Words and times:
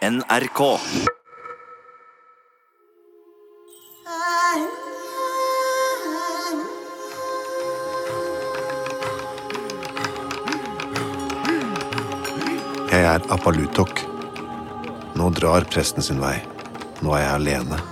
NRK. 0.00 0.60
Jeg 12.88 13.04
er 13.04 13.20
Apalutok. 13.28 14.00
Nå 15.20 15.28
drar 15.36 15.68
presten 15.68 16.00
sin 16.00 16.16
vei. 16.16 16.38
Nå 17.04 17.12
er 17.12 17.26
jeg 17.26 17.34
alene. 17.34 17.82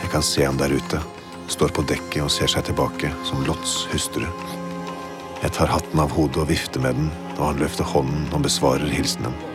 Jeg 0.00 0.10
kan 0.10 0.26
se 0.26 0.42
ham 0.42 0.58
der 0.58 0.74
ute. 0.74 0.98
Står 1.46 1.70
på 1.78 1.86
dekket 1.86 2.24
og 2.26 2.34
ser 2.34 2.50
seg 2.50 2.66
tilbake 2.72 3.14
som 3.30 3.46
Lots 3.46 3.84
hustru. 3.94 4.26
Jeg 5.46 5.54
tar 5.54 5.70
hatten 5.70 6.02
av 6.02 6.10
hodet 6.18 6.42
og 6.42 6.50
vifter 6.50 6.82
med 6.82 6.98
den, 6.98 7.14
og 7.38 7.52
han 7.52 7.62
løfter 7.62 7.86
hånden 7.94 8.26
og 8.34 8.46
besvarer 8.50 8.90
hilsenen. 8.90 9.51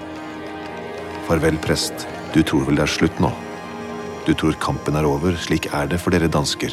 Farvel, 1.28 1.58
prest. 1.60 2.08
Du 2.32 2.40
tror 2.40 2.64
vel 2.64 2.78
det 2.80 2.86
er 2.86 2.92
slutt 2.94 3.18
nå? 3.20 3.28
Du 4.24 4.30
tror 4.32 4.56
kampen 4.64 4.96
er 4.96 5.04
over, 5.04 5.36
slik 5.36 5.66
er 5.76 5.90
det 5.92 6.00
for 6.00 6.16
dere 6.16 6.30
dansker. 6.32 6.72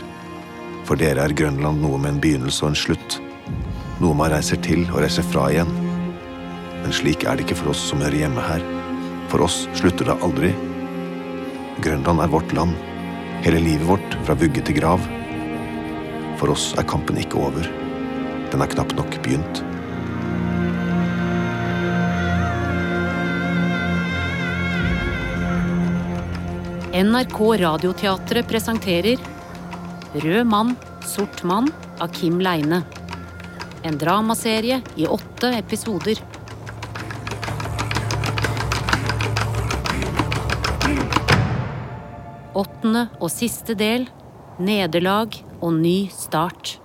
For 0.87 1.01
dere 1.01 1.25
er 1.25 1.35
Grønland 1.35 1.83
noe 1.83 1.99
med 1.99 2.13
en 2.13 2.21
begynnelse 2.23 2.63
og 2.63 2.71
en 2.71 2.79
slutt. 2.79 3.17
Noe 3.99 4.15
man 4.15 4.31
reiser 4.31 4.61
til 4.63 4.85
og 4.93 5.01
reiser 5.03 5.27
fra 5.27 5.49
igjen. 5.51 5.75
Men 6.85 6.95
slik 6.95 7.27
er 7.27 7.35
det 7.35 7.49
ikke 7.49 7.59
for 7.65 7.73
oss 7.75 7.83
som 7.89 8.05
hører 8.05 8.21
hjemme 8.21 8.47
her. 8.47 8.63
For 9.33 9.43
oss 9.43 9.65
slutter 9.75 10.13
det 10.13 10.19
aldri. 10.23 10.55
Grønland 11.83 12.23
er 12.23 12.35
vårt 12.39 12.55
land. 12.55 12.79
Hele 13.43 13.59
livet 13.59 13.91
vårt, 13.91 14.19
fra 14.23 14.39
vugge 14.39 14.63
til 14.63 14.79
grav. 14.79 15.03
For 16.39 16.55
oss 16.55 16.71
er 16.79 16.87
kampen 16.87 17.19
ikke 17.19 17.43
over. 17.43 17.67
Den 18.55 18.63
er 18.63 18.71
knapt 18.71 18.95
nok 19.03 19.19
begynt. 19.27 19.67
NRK 27.05 27.39
Radioteatret 27.61 28.47
presenterer 28.49 29.21
Rød 30.15 30.47
mann, 30.47 30.71
sort 31.05 31.43
mann 31.45 31.67
av 32.01 32.09
Kim 32.17 32.39
Leine. 32.41 32.79
En 33.85 33.99
dramaserie 34.01 34.79
i 34.97 35.05
åtte 35.07 35.51
episoder. 35.59 36.23
Åttende 42.55 43.09
og 43.21 43.29
siste 43.35 43.77
del 43.77 44.09
nederlag 44.57 45.37
og 45.61 45.77
ny 45.83 45.99
start. 46.15 46.79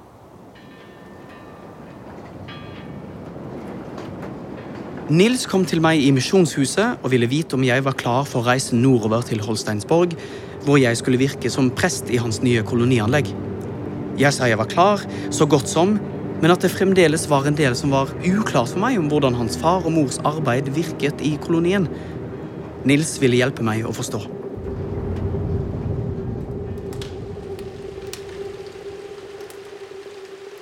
Nils 5.09 5.47
kom 5.49 5.63
til 5.65 5.79
meg 5.81 6.03
i 6.05 6.11
Misjonshuset 6.13 6.99
og 7.01 7.09
ville 7.09 7.25
vite 7.25 7.55
om 7.57 7.63
jeg 7.65 7.81
var 7.81 7.95
klar 7.97 8.27
for 8.29 8.43
å 8.43 8.45
reise 8.45 8.77
nordover 8.77 9.23
til 9.25 9.39
Holsteinsborg, 9.41 10.11
hvor 10.67 10.77
jeg 10.77 10.99
skulle 10.99 11.17
virke 11.17 11.49
som 11.49 11.71
prest 11.73 12.11
i 12.13 12.19
hans 12.21 12.43
nye 12.45 12.61
kolonianlegg. 12.61 13.31
Jeg 14.21 14.35
sa 14.35 14.45
jeg 14.45 14.59
var 14.59 14.69
klar, 14.69 15.01
så 15.33 15.47
godt 15.49 15.65
som, 15.71 15.95
men 16.43 16.53
at 16.53 16.61
det 16.61 16.69
fremdeles 16.69 17.25
var 17.31 17.49
en 17.49 17.57
del 17.57 17.73
som 17.73 17.89
var 17.95 18.11
uklart 18.21 18.69
for 18.69 18.83
meg 18.83 18.99
om 19.01 19.07
hvordan 19.09 19.39
hans 19.39 19.57
far 19.57 19.81
og 19.81 19.95
mors 19.95 20.19
arbeid 20.29 20.69
virket 20.77 21.25
i 21.25 21.33
kolonien. 21.41 21.89
Nils 22.85 23.15
ville 23.17 23.41
hjelpe 23.41 23.65
meg 23.65 23.89
å 23.89 23.95
forstå. 23.97 24.21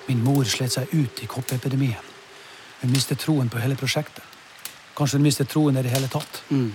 Min 0.08 0.23
mor 0.23 0.48
slet 0.48 0.80
seg 0.80 0.95
ut 0.95 1.20
i 1.20 1.28
koppepidemien. 1.28 2.16
Hun 2.80 2.95
mistet 2.95 3.20
troen 3.28 3.52
på 3.52 3.59
hele 3.59 3.76
prosjektet. 3.76 4.36
Kanskje 4.98 5.20
hun 5.20 5.28
mistet 5.28 5.50
troen 5.52 5.78
i 5.78 5.84
det 5.86 5.94
hele 5.94 6.09
tatt. 6.09 6.42
Mm. 6.50 6.72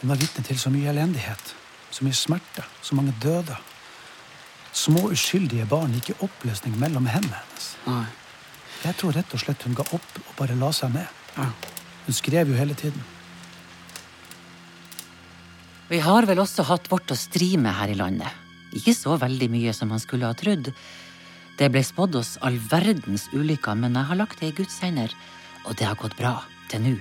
Hun 0.00 0.12
var 0.12 0.18
vitne 0.18 0.44
til 0.46 0.58
så 0.58 0.70
mye 0.74 0.90
elendighet, 0.90 1.52
så 1.94 2.06
mye 2.06 2.16
smerte, 2.16 2.64
så 2.82 2.98
mange 2.98 3.14
døde. 3.22 3.56
Små 4.74 5.08
uskyldige 5.12 5.66
barn 5.70 5.94
gikk 5.96 6.12
i 6.12 6.18
oppløsning 6.26 6.74
mellom 6.78 7.06
hendene 7.10 7.38
hennes. 7.38 7.70
Nei. 7.86 8.06
Jeg 8.84 8.94
tror 8.98 9.14
rett 9.16 9.32
og 9.34 9.42
slett 9.42 9.64
hun 9.66 9.74
ga 9.78 9.86
opp 9.94 10.18
og 10.22 10.34
bare 10.38 10.58
la 10.58 10.70
seg 10.74 10.92
ned. 10.94 11.16
Ja. 11.38 11.48
Hun 12.06 12.16
skrev 12.16 12.50
jo 12.50 12.58
hele 12.58 12.76
tiden. 12.78 13.02
Vi 15.88 15.98
har 16.04 16.26
vel 16.28 16.42
også 16.42 16.66
hatt 16.68 16.90
vårt 16.92 17.10
å 17.10 17.16
stri 17.16 17.54
med 17.56 17.74
her 17.74 17.90
i 17.90 17.98
landet. 17.98 18.46
Ikke 18.76 18.94
så 18.94 19.16
veldig 19.18 19.48
mye 19.50 19.72
som 19.74 19.90
man 19.90 20.02
skulle 20.02 20.28
ha 20.28 20.36
trodd. 20.36 20.70
Det 21.58 21.70
ble 21.72 21.82
spådd 21.82 22.18
oss 22.20 22.36
all 22.44 22.58
verdens 22.70 23.26
ulykker, 23.32 23.74
men 23.74 23.96
jeg 23.96 24.10
har 24.10 24.20
lagt 24.20 24.42
det 24.42 24.52
i 24.52 24.58
Guds 24.60 24.78
hender, 24.84 25.14
og 25.64 25.78
det 25.80 25.88
har 25.88 25.98
gått 25.98 26.18
bra 26.18 26.36
til 26.70 26.84
nå. 26.84 26.98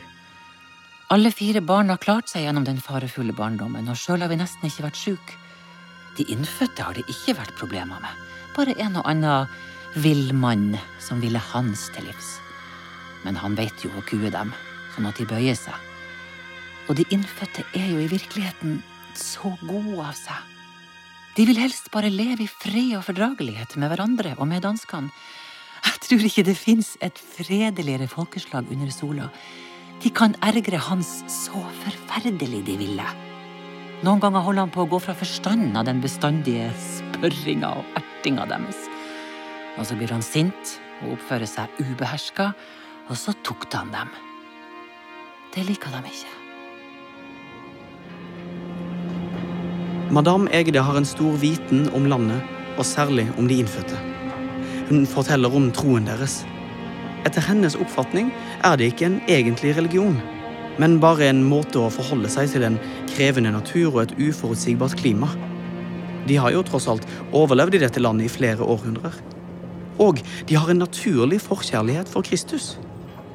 Alle 1.09 1.29
fire 1.31 1.61
barn 1.63 1.87
har 1.87 2.01
klart 2.03 2.27
seg 2.27 2.43
gjennom 2.43 2.65
den 2.67 2.81
farefulle 2.83 3.31
barndommen, 3.31 3.85
og 3.87 3.95
sjøl 3.95 4.25
har 4.25 4.27
vi 4.27 4.35
nesten 4.41 4.67
ikke 4.67 4.83
vært 4.89 4.99
sjuke. 4.99 5.37
De 6.17 6.25
innfødte 6.33 6.83
har 6.83 6.97
det 6.97 7.05
ikke 7.07 7.37
vært 7.37 7.53
problemer 7.55 8.01
med, 8.03 8.23
bare 8.57 8.73
en 8.83 8.97
og 8.99 9.07
annen 9.07 9.47
vill 10.03 10.33
mann 10.35 10.73
som 10.99 11.21
ville 11.23 11.39
hans 11.53 11.85
til 11.95 12.09
livs. 12.09 12.33
Men 13.23 13.39
han 13.39 13.55
vet 13.55 13.85
jo 13.85 13.91
å 13.95 14.03
kue 14.09 14.27
dem, 14.33 14.51
sånn 14.97 15.07
at 15.07 15.21
de 15.21 15.27
bøyer 15.29 15.55
seg. 15.55 15.77
Og 16.91 16.99
de 16.99 17.05
innfødte 17.15 17.63
er 17.71 17.87
jo 17.87 18.01
i 18.03 18.09
virkeligheten 18.11 18.81
så 19.15 19.53
gode 19.63 20.01
av 20.03 20.17
seg. 20.17 20.41
De 21.37 21.45
vil 21.47 21.61
helst 21.61 21.87
bare 21.93 22.11
leve 22.11 22.43
i 22.43 22.51
fred 22.51 22.97
og 22.97 23.05
fordragelighet 23.07 23.77
med 23.79 23.93
hverandre 23.93 24.35
og 24.35 24.49
med 24.49 24.65
danskene. 24.65 25.13
Jeg 25.87 26.03
tror 26.03 26.27
ikke 26.27 26.45
det 26.49 26.57
fins 26.59 26.95
et 26.99 27.15
fredeligere 27.15 28.09
folkeslag 28.11 28.67
under 28.73 28.91
sola. 28.91 29.29
De 30.03 30.11
kan 30.13 30.35
ergre 30.45 30.77
Hans 30.77 31.23
så 31.31 31.61
forferdelig 31.81 32.61
de 32.67 32.75
ville. 32.77 33.05
Noen 34.05 34.21
ganger 34.21 34.43
holder 34.45 34.67
han 34.67 34.73
på 34.73 34.83
å 34.83 34.89
gå 34.91 34.99
fra 35.01 35.15
forstanden 35.17 35.77
av 35.79 35.87
den 35.87 36.03
bestandige 36.03 36.69
spørringa 36.77 37.71
og 37.79 37.97
ertinga 37.97 38.45
deres. 38.49 38.77
Og 39.77 39.87
så 39.89 39.97
blir 39.97 40.13
han 40.13 40.25
sint 40.25 40.77
og 41.01 41.15
oppfører 41.15 41.49
seg 41.49 41.81
ubeherska, 41.81 42.51
og 43.09 43.17
så 43.17 43.33
tukter 43.45 43.81
han 43.81 43.93
dem. 43.95 44.11
Det 45.55 45.65
liker 45.65 45.93
de 45.95 46.03
ikke. 46.11 46.33
Madame 50.13 50.51
Egede 50.53 50.85
har 50.85 50.97
en 50.97 51.09
stor 51.09 51.33
viten 51.41 51.89
om 51.97 52.05
landet, 52.05 52.41
og 52.77 52.85
særlig 52.85 53.25
om 53.37 53.49
de 53.49 53.57
innfødte. 53.63 53.97
Hun 54.91 55.09
forteller 55.09 55.51
om 55.57 55.71
troen 55.73 56.05
deres. 56.05 56.43
Etter 57.27 57.43
hennes 57.43 57.75
oppfatning 57.75 58.29
er 58.63 58.77
det 58.79 58.93
ikke 58.93 59.07
en 59.09 59.17
egentlig 59.27 59.73
religion, 59.75 60.15
men 60.79 60.99
bare 61.03 61.27
en 61.27 61.41
måte 61.43 61.81
å 61.81 61.91
forholde 61.91 62.29
seg 62.31 62.53
til 62.53 62.63
en 62.63 62.77
krevende 63.11 63.51
natur 63.51 63.89
og 63.89 64.03
et 64.05 64.13
uforutsigbart 64.29 64.95
klima. 64.99 65.27
De 66.27 66.37
har 66.39 66.53
jo 66.55 66.63
tross 66.67 66.87
alt 66.91 67.07
overlevd 67.35 67.75
i 67.75 67.83
dette 67.83 68.03
landet 68.03 68.29
i 68.29 68.31
flere 68.31 68.63
århundrer. 68.63 69.15
Og 69.99 70.21
de 70.47 70.55
har 70.55 70.71
en 70.71 70.83
naturlig 70.85 71.41
forkjærlighet 71.43 72.07
for 72.11 72.23
Kristus. 72.23 72.75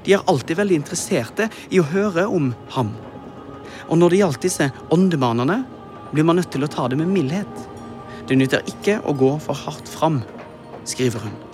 De 0.06 0.14
er 0.16 0.24
alltid 0.30 0.56
veldig 0.58 0.80
interesserte 0.80 1.50
i 1.70 1.82
å 1.82 1.88
høre 1.92 2.28
om 2.30 2.52
ham. 2.76 2.94
Og 3.90 3.98
når 3.98 4.12
det 4.12 4.22
gjaldt 4.22 4.46
disse 4.46 4.72
åndemanene, 4.94 5.62
blir 6.12 6.28
man 6.28 6.38
nødt 6.40 6.52
til 6.54 6.64
å 6.64 6.70
ta 6.70 6.88
det 6.88 7.00
med 7.00 7.12
mildhet. 7.12 7.64
Det 8.28 8.38
nytter 8.38 8.64
ikke 8.72 9.00
å 9.04 9.16
gå 9.18 9.34
for 9.42 9.66
hardt 9.66 9.90
fram, 9.90 10.22
skriver 10.88 11.26
hun. 11.26 11.51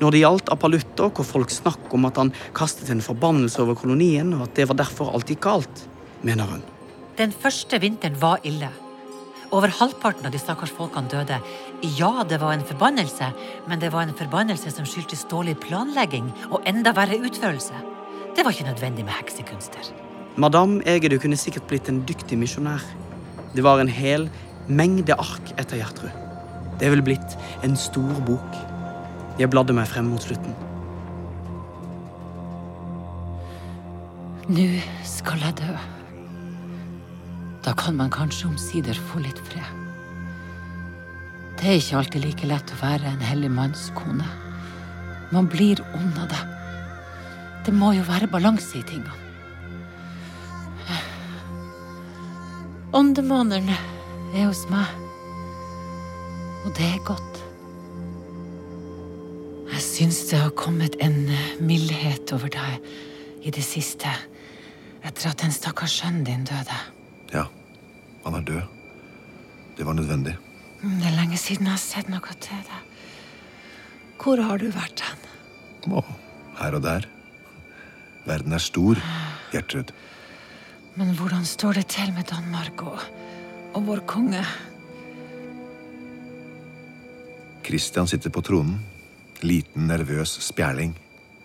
Når 0.00 0.14
det 0.14 0.20
gjaldt 0.22 0.52
Apalutta, 0.52 1.10
og 1.10 1.26
folk 1.28 1.52
snakk 1.52 1.92
om 1.96 2.06
at 2.08 2.16
han 2.20 2.32
kastet 2.56 2.88
en 2.92 3.02
forbannelse 3.04 3.60
over 3.60 3.76
kolonien, 3.76 4.32
og 4.38 4.46
at 4.46 4.54
det 4.56 4.68
var 4.70 4.80
derfor 4.80 5.12
alt 5.12 5.28
gikk 5.28 5.42
galt, 5.44 5.82
mener 6.24 6.48
hun. 6.48 6.62
Den 7.20 7.34
første 7.36 7.80
vinteren 7.82 8.16
var 8.20 8.40
ille. 8.48 8.70
Over 9.52 9.72
halvparten 9.80 10.24
av 10.28 10.32
de 10.32 10.38
stakkars 10.40 10.70
folkene 10.72 11.10
døde. 11.10 11.40
Ja, 11.98 12.22
det 12.24 12.38
var 12.40 12.54
en 12.54 12.64
forbannelse, 12.64 13.32
men 13.68 13.82
det 13.82 13.90
var 13.92 14.06
en 14.06 14.16
forbannelse 14.16 14.70
som 14.72 14.86
skyldtes 14.86 15.26
dårlig 15.28 15.56
planlegging 15.60 16.30
og 16.48 16.62
enda 16.70 16.94
verre 16.96 17.18
utførelse. 17.18 17.76
Det 18.36 18.46
var 18.46 18.54
ikke 18.54 18.70
nødvendig 18.70 19.04
med 19.04 19.16
heksekunster. 19.18 19.90
Madame 20.40 20.80
Egede 20.86 21.18
kunne 21.18 21.36
sikkert 21.36 21.66
blitt 21.68 21.90
en 21.90 22.04
dyktig 22.08 22.38
misjonær. 22.38 22.84
Det 23.52 23.66
var 23.66 23.82
en 23.82 23.90
hel 23.90 24.28
mengde 24.70 25.18
ark 25.18 25.52
etter 25.58 25.82
Gjertrud. 25.82 26.14
Det 26.80 26.88
ville 26.88 27.04
blitt 27.04 27.34
en 27.66 27.74
stor 27.76 28.22
bok. 28.24 28.69
Jeg 29.40 29.48
bladde 29.48 29.72
meg 29.72 29.88
frem 29.88 30.10
mot 30.12 30.20
slutten. 30.20 30.52
Nå 34.50 34.66
skal 35.08 35.40
jeg 35.46 35.56
dø. 35.62 35.70
Da 37.64 37.72
kan 37.78 37.96
man 37.96 38.12
kanskje 38.12 38.50
omsider 38.50 39.00
få 39.08 39.22
litt 39.24 39.40
fred. 39.48 39.78
Det 41.56 41.68
er 41.68 41.80
ikke 41.80 41.98
alltid 42.02 42.24
like 42.24 42.52
lett 42.52 42.74
å 42.74 42.80
være 42.82 43.14
en 43.14 43.24
hellig 43.24 43.50
mannskone. 43.52 44.28
Man 45.32 45.48
blir 45.48 45.80
ond 45.96 46.20
av 46.20 46.28
det. 46.32 46.44
Det 47.64 47.74
må 47.76 47.94
jo 47.96 48.04
være 48.08 48.28
balanse 48.28 48.76
i 48.80 48.84
tingene. 48.84 49.16
Åndemaneren 52.96 53.70
er 53.70 54.48
hos 54.48 54.64
meg, 54.68 54.88
og 56.66 56.72
det 56.74 56.88
er 56.90 57.04
godt. 57.06 57.49
Syns 60.00 60.30
det 60.30 60.38
har 60.40 60.52
kommet 60.56 60.94
en 61.04 61.26
mildhet 61.60 62.30
over 62.32 62.48
deg 62.48 62.86
i 63.44 63.50
det 63.52 63.60
siste. 63.60 64.08
Etter 65.04 65.28
at 65.28 65.42
den 65.42 65.50
stakkars 65.52 65.98
sønnen 66.00 66.22
din 66.24 66.46
døde. 66.48 66.76
Ja, 67.34 67.42
han 68.24 68.38
er 68.38 68.46
død. 68.48 68.62
Det 69.76 69.84
var 69.84 69.98
nødvendig. 69.98 70.38
Mm, 70.80 70.94
Det 71.02 71.10
er 71.10 71.16
lenge 71.18 71.36
siden 71.36 71.68
jeg 71.68 71.74
har 71.76 71.82
sett 71.82 72.08
noe 72.08 72.32
til 72.40 72.62
deg. 72.64 72.94
Hvor 74.22 74.40
har 74.40 74.56
du 74.56 74.70
vært 74.72 75.02
hen? 75.04 75.26
Å, 75.92 76.00
her 76.62 76.76
og 76.78 76.82
der. 76.86 77.04
Verden 78.24 78.56
er 78.56 78.64
stor, 78.64 78.96
Gjertrud. 79.52 79.92
Men 80.96 81.12
hvordan 81.18 81.44
står 81.44 81.76
det 81.76 81.90
til 81.92 82.14
med 82.16 82.24
Danmark 82.32 82.86
og, 82.88 83.04
og 83.76 83.84
vår 83.84 84.00
konge? 84.08 84.40
Christian 87.68 88.08
sitter 88.08 88.32
på 88.32 88.40
tronen. 88.48 88.80
Liten, 89.42 89.86
nervøs 89.88 90.36
spjæling. 90.44 90.94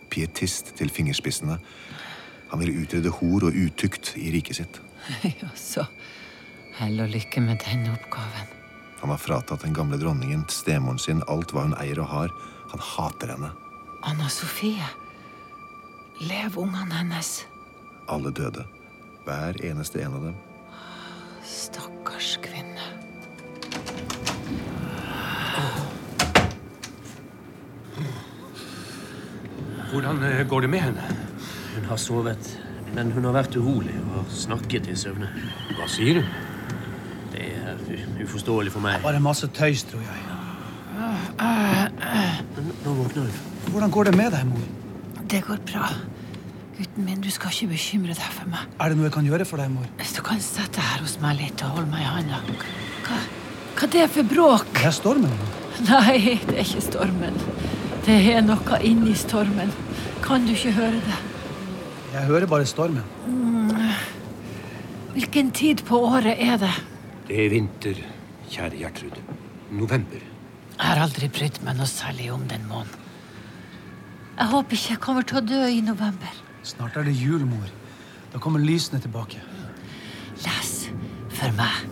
Pietist 0.09 0.73
til 0.75 0.89
fingerspissene. 0.89 1.57
Han 2.51 2.59
vil 2.61 2.75
utrydde 2.81 3.09
hor 3.09 3.47
og 3.47 3.55
utukt 3.65 4.13
i 4.19 4.31
riket 4.35 4.61
sitt. 4.61 4.81
Ja, 5.41 5.49
så 5.55 5.85
hell 6.79 6.99
og 6.99 7.11
lykke 7.13 7.41
med 7.41 7.61
den 7.63 7.87
oppgaven. 7.91 8.51
Han 9.01 9.11
har 9.13 9.21
fratatt 9.21 9.63
den 9.63 9.75
gamle 9.75 9.99
dronningen, 10.01 10.43
stemoren 10.49 10.99
sin, 10.99 11.21
alt 11.31 11.53
hva 11.53 11.67
hun 11.67 11.75
eier 11.79 12.01
og 12.03 12.09
har. 12.11 12.33
Han 12.71 12.81
hater 12.81 13.35
henne. 13.35 13.51
Anna 14.03 14.27
Sofie. 14.29 14.87
Lev 16.19 16.57
ungene 16.59 16.95
hennes. 16.95 17.45
Alle 18.11 18.31
døde. 18.31 18.65
Hver 19.25 19.59
eneste 19.65 20.01
en 20.03 20.17
av 20.17 20.27
dem. 20.29 20.35
Stakkars 21.45 22.35
kvinne. 22.43 22.74
Hvordan 29.95 30.23
eh, 30.27 30.47
går 30.47 30.61
det 30.61 30.69
med 30.69 30.81
henne? 30.83 31.03
Hun 31.75 31.85
har 31.87 31.99
sovet, 32.01 32.49
men 32.95 33.11
hun 33.15 33.23
har 33.29 33.35
vært 33.37 33.55
urolig 33.55 33.95
og 34.17 34.27
snakket 34.27 34.89
i 34.91 34.95
søvne. 34.99 35.29
Hva 35.77 35.87
sier 35.91 36.19
hun? 36.19 36.33
Det 37.31 37.45
er 37.55 37.79
uforståelig 38.25 38.73
for 38.73 38.83
meg. 38.83 38.99
Bare 39.05 39.21
masse 39.23 39.47
tøys, 39.55 39.85
tror 39.87 40.03
jeg. 40.03 40.25
Men 41.39 42.67
Nå 42.83 42.95
våkner 42.97 43.29
hun. 43.29 43.39
Hvordan 43.71 43.95
går 43.95 44.09
det 44.09 44.15
med 44.19 44.35
deg, 44.35 44.43
mor? 44.51 44.67
Det 45.31 45.41
går 45.47 45.63
bra. 45.71 45.87
Gutten 46.75 47.07
min, 47.07 47.21
du 47.23 47.31
skal 47.31 47.55
ikke 47.55 47.71
bekymre 47.71 48.15
deg 48.19 48.31
for 48.35 48.51
meg. 48.51 48.67
Er 48.83 48.91
det 48.91 48.99
noe 48.99 49.07
jeg 49.07 49.15
kan 49.15 49.31
gjøre 49.31 49.47
for 49.47 49.63
deg, 49.63 49.71
mor? 49.71 49.87
Hvis 50.01 50.11
du 50.17 50.23
kan 50.27 50.43
sette 50.43 50.83
her 50.83 51.05
hos 51.05 51.15
meg 51.23 51.39
litt 51.39 51.63
og 51.63 51.77
holde 51.77 51.87
meg 51.93 52.03
i 52.03 52.09
handa. 52.17 52.41
Hva, 53.07 53.21
hva 53.79 53.89
det 53.95 54.03
er 54.03 54.11
for 54.11 54.27
bråk? 54.27 54.67
Det 54.75 54.89
er 54.91 54.97
stormen. 54.99 55.39
Nei, 55.87 56.35
det 56.49 56.59
er 56.59 56.67
ikke 56.67 56.83
stormen. 56.83 57.39
Det 58.05 58.15
er 58.35 58.43
noe 58.45 58.77
inni 58.85 59.15
stormen. 59.17 59.71
Kan 60.21 60.45
du 60.45 60.53
ikke 60.53 60.75
høre 60.75 60.99
det? 61.01 61.15
Jeg 62.13 62.27
hører 62.29 62.45
bare 62.49 62.67
stormen. 62.69 63.03
Hvilken 65.15 65.49
tid 65.55 65.81
på 65.87 65.99
året 66.05 66.35
er 66.37 66.59
det? 66.61 66.73
Det 67.25 67.39
er 67.45 67.49
vinter, 67.49 68.01
kjære 68.51 68.77
Gjertrud. 68.83 69.17
November. 69.71 70.21
Jeg 70.75 70.85
har 70.85 71.01
aldri 71.01 71.29
brydd 71.33 71.61
meg 71.65 71.79
noe 71.79 71.89
særlig 71.89 72.29
om 72.35 72.45
den 72.51 72.67
måneden. 72.69 73.01
Jeg 74.35 74.51
håper 74.51 74.75
ikke 74.77 74.91
jeg 74.91 75.01
kommer 75.01 75.25
til 75.25 75.39
å 75.39 75.45
dø 75.47 75.61
i 75.71 75.81
november. 75.81 76.39
Snart 76.67 76.97
er 76.99 77.07
det 77.07 77.15
jul, 77.15 77.45
mor. 77.47 77.69
Da 78.33 78.41
kommer 78.43 78.59
lysene 78.59 78.99
tilbake. 79.01 79.39
Les 80.43 80.73
for 81.31 81.55
meg. 81.57 81.85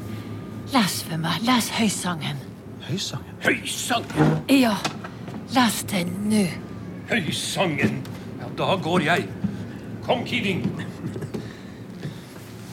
Les 0.73 0.97
for 1.07 1.21
meg. 1.23 1.39
Les 1.47 1.69
høysangen. 1.79 2.41
Høysangen. 2.83 3.37
Høysangen! 3.45 4.33
Ja, 4.51 4.75
les 5.53 5.83
den 5.91 6.11
nå. 6.29 6.43
Høysangen! 7.09 8.01
Ja, 8.39 8.49
da 8.57 8.75
går 8.81 9.05
jeg. 9.05 9.27
Kom, 10.05 10.23
Kiding. 10.25 10.63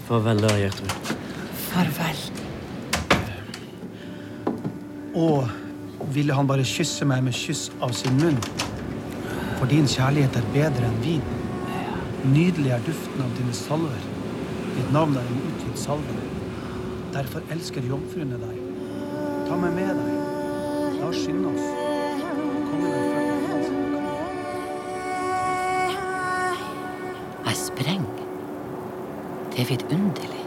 Farvel 0.09 0.41
da, 0.43 0.53
Gjertrud. 0.59 1.15
Farvel. 1.69 2.23
Og 5.15 5.51
ville 6.15 6.35
han 6.35 6.49
bare 6.49 6.65
kysse 6.67 7.07
meg 7.07 7.23
med 7.27 7.37
kyss 7.37 7.69
av 7.83 7.93
sin 7.95 8.17
munn? 8.23 8.39
For 9.59 9.69
din 9.71 9.87
kjærlighet 9.91 10.39
er 10.41 10.49
bedre 10.55 10.89
enn 10.89 11.03
vin. 11.05 11.27
Nydelig 12.31 12.73
er 12.75 12.87
duften 12.87 13.23
av 13.25 13.37
dine 13.39 13.55
salver. 13.57 14.09
Ditt 14.77 14.95
navn 14.95 15.19
er 15.21 15.29
en 15.29 15.45
utgitt 15.51 15.85
salve. 15.85 16.17
Derfor 17.15 17.45
elsker 17.53 17.87
jomfruene 17.91 18.41
deg. 18.41 18.65
Ta 19.51 19.59
meg 19.61 19.77
med 19.79 19.95
deg. 20.01 20.99
La 21.01 21.11
oss 21.11 21.23
skynde 21.27 21.53
oss. 21.53 21.80
Jeg 27.47 27.57
sprenger. 27.57 28.27
Det 29.51 29.65
er 29.65 29.71
vidunderlig. 29.73 30.45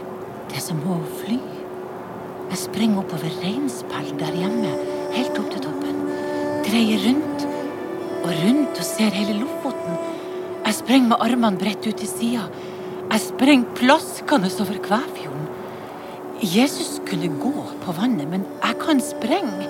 Det 0.48 0.56
er 0.60 0.64
som 0.64 0.80
å 0.88 1.00
fly. 1.20 1.40
Jeg 2.54 2.60
sprenger 2.60 3.02
oppover 3.02 3.32
Reinspell 3.42 4.12
der 4.20 4.36
hjemme, 4.38 4.72
helt 5.14 5.38
opp 5.40 5.50
til 5.50 5.64
toppen. 5.64 6.02
Dreier 6.66 7.02
rundt 7.08 7.46
og 8.24 8.30
rundt 8.30 8.78
og 8.78 8.86
ser 8.86 9.16
hele 9.16 9.36
Lofoten. 9.40 9.98
Jeg 10.64 10.78
sprenger 10.78 11.10
med 11.12 11.24
armene 11.26 11.60
bredt 11.60 11.88
ut 11.88 11.98
til 12.00 12.08
sida. 12.08 12.46
Jeg 13.10 13.20
sprenger 13.20 13.74
plaskende 13.76 14.50
over 14.64 14.78
Kvæfjorden. 14.86 15.48
Jesus 16.44 17.00
kunne 17.08 17.30
gå 17.40 17.66
på 17.84 17.92
vannet, 17.96 18.28
men 18.30 18.46
jeg 18.62 18.78
kan 18.80 19.00
sprenge. 19.02 19.68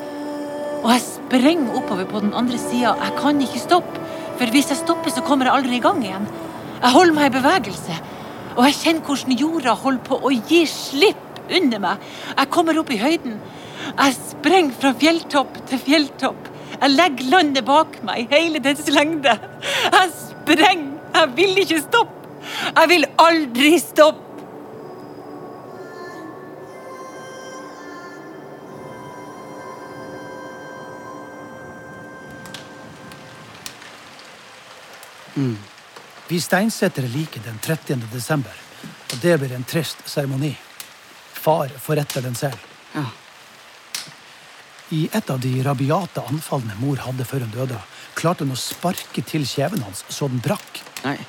Og 0.83 0.91
jeg 0.93 1.03
sprenger 1.25 1.77
oppover 1.79 2.07
på 2.09 2.21
den 2.21 2.35
andre 2.35 2.59
sida. 2.59 2.95
Jeg 3.01 3.17
kan 3.19 3.41
ikke 3.41 3.63
stoppe, 3.63 4.01
for 4.39 4.51
hvis 4.51 4.71
jeg 4.73 4.81
stopper, 4.81 5.11
så 5.11 5.23
kommer 5.25 5.49
jeg 5.49 5.55
aldri 5.55 5.79
i 5.79 5.85
gang 5.85 6.03
igjen. 6.05 6.27
Jeg 6.83 6.93
holder 6.93 7.17
meg 7.17 7.31
i 7.31 7.37
bevegelse, 7.39 7.99
og 8.55 8.65
jeg 8.69 8.79
kjenner 8.81 9.07
hvordan 9.09 9.39
jorda 9.41 9.77
holder 9.85 10.03
på 10.09 10.19
å 10.21 10.33
gi 10.35 10.65
slipp 10.69 11.39
under 11.51 11.81
meg. 11.83 12.09
Jeg 12.35 12.51
kommer 12.55 12.81
opp 12.81 12.91
i 12.93 13.01
høyden. 13.01 13.39
Jeg 13.91 14.17
sprenger 14.19 14.81
fra 14.81 14.93
fjelltopp 15.01 15.63
til 15.71 15.81
fjelltopp. 15.87 16.51
Jeg 16.75 16.93
legger 16.93 17.31
landet 17.33 17.65
bak 17.67 17.97
meg 18.05 18.25
i 18.25 18.29
hele 18.35 18.61
dets 18.63 18.91
lengde. 18.93 19.35
Jeg 19.85 20.13
sprenger. 20.19 20.93
Jeg 21.15 21.31
vil 21.37 21.61
ikke 21.63 21.79
stoppe. 21.79 22.31
Jeg 22.75 22.91
vil 22.91 23.05
aldri 23.23 23.77
stoppe. 23.81 24.24
Vi 36.35 36.41
steinsetter 36.41 37.03
liket 37.03 37.45
den 37.45 37.59
30. 37.63 38.09
desember, 38.11 38.55
og 38.83 39.21
det 39.23 39.37
blir 39.39 39.53
en 39.55 39.67
trist 39.71 40.01
seremoni. 40.11 40.49
Far 41.31 41.71
forretter 41.79 42.25
den 42.27 42.35
selv. 42.35 42.59
Ja. 42.91 43.05
I 44.99 45.05
et 45.15 45.31
av 45.31 45.39
de 45.39 45.53
rabiate 45.63 46.25
anfallene 46.27 46.75
mor 46.81 46.99
hadde 47.05 47.29
før 47.31 47.47
hun 47.47 47.55
døde, 47.55 47.79
klarte 48.19 48.43
hun 48.43 48.57
å 48.57 48.59
sparke 48.59 49.23
til 49.23 49.47
kjeven 49.47 49.87
hans 49.87 50.03
så 50.11 50.27
den 50.27 50.43
brakk. 50.43 50.83
Nei. 51.07 51.21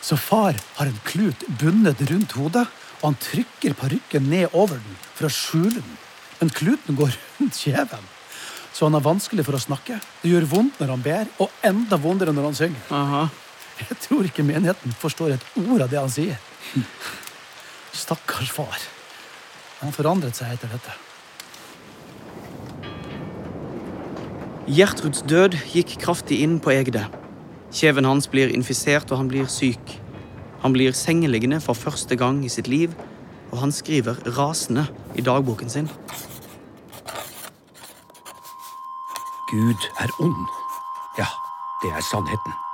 Så 0.00 0.16
far 0.16 0.56
har 0.80 0.88
en 0.88 1.04
klut 1.04 1.44
bundet 1.60 2.00
rundt 2.08 2.40
hodet, 2.40 2.64
og 3.02 3.08
han 3.10 3.22
trykker 3.28 3.76
parykken 3.76 4.32
ned 4.32 4.56
over 4.56 4.80
den 4.80 5.00
for 5.10 5.28
å 5.28 5.34
skjule 5.36 5.82
den. 5.82 5.96
Men 6.40 6.58
kluten 6.62 6.96
går 6.96 7.12
rundt 7.12 7.60
kjeven, 7.60 8.12
så 8.72 8.88
han 8.88 8.96
har 8.96 9.04
vanskelig 9.04 9.44
for 9.44 9.60
å 9.60 9.66
snakke. 9.68 10.00
Det 10.24 10.32
gjør 10.32 10.48
vondt 10.56 10.80
når 10.80 10.96
han 10.96 11.10
ber, 11.12 11.34
og 11.44 11.66
enda 11.74 12.00
vondere 12.00 12.32
når 12.32 12.54
han 12.54 12.64
synger. 12.64 12.94
Aha. 13.04 13.28
Jeg 13.76 13.98
tror 14.00 14.24
ikke 14.24 14.44
menigheten 14.46 14.94
forstår 15.00 15.36
et 15.36 15.48
ord 15.66 15.84
av 15.84 15.90
det 15.92 16.00
han 16.00 16.12
sier. 16.12 16.38
Stakkars 17.96 18.52
far. 18.52 18.78
Han 19.82 19.92
forandret 19.92 20.38
seg 20.38 20.54
etter 20.54 20.72
dette. 20.72 20.94
Gjertruds 24.66 25.22
død 25.28 25.54
gikk 25.70 25.98
kraftig 26.02 26.40
inn 26.42 26.56
på 26.58 26.72
Egde. 26.74 27.04
Kjeven 27.76 28.08
hans 28.08 28.26
blir 28.32 28.50
infisert, 28.50 29.12
og 29.12 29.20
han 29.20 29.30
blir 29.30 29.46
syk. 29.52 29.98
Han 30.64 30.74
blir 30.74 30.96
sengeliggende 30.96 31.60
for 31.62 31.78
første 31.78 32.16
gang 32.18 32.40
i 32.44 32.50
sitt 32.50 32.66
liv, 32.66 32.96
og 33.52 33.60
han 33.62 33.72
skriver 33.72 34.18
rasende 34.38 34.88
i 35.14 35.22
dagboken 35.22 35.70
sin. 35.70 35.90
Gud 39.52 39.90
er 40.02 40.10
ond. 40.18 40.46
Ja, 41.20 41.30
det 41.84 41.94
er 41.94 42.02
sannheten. 42.10 42.65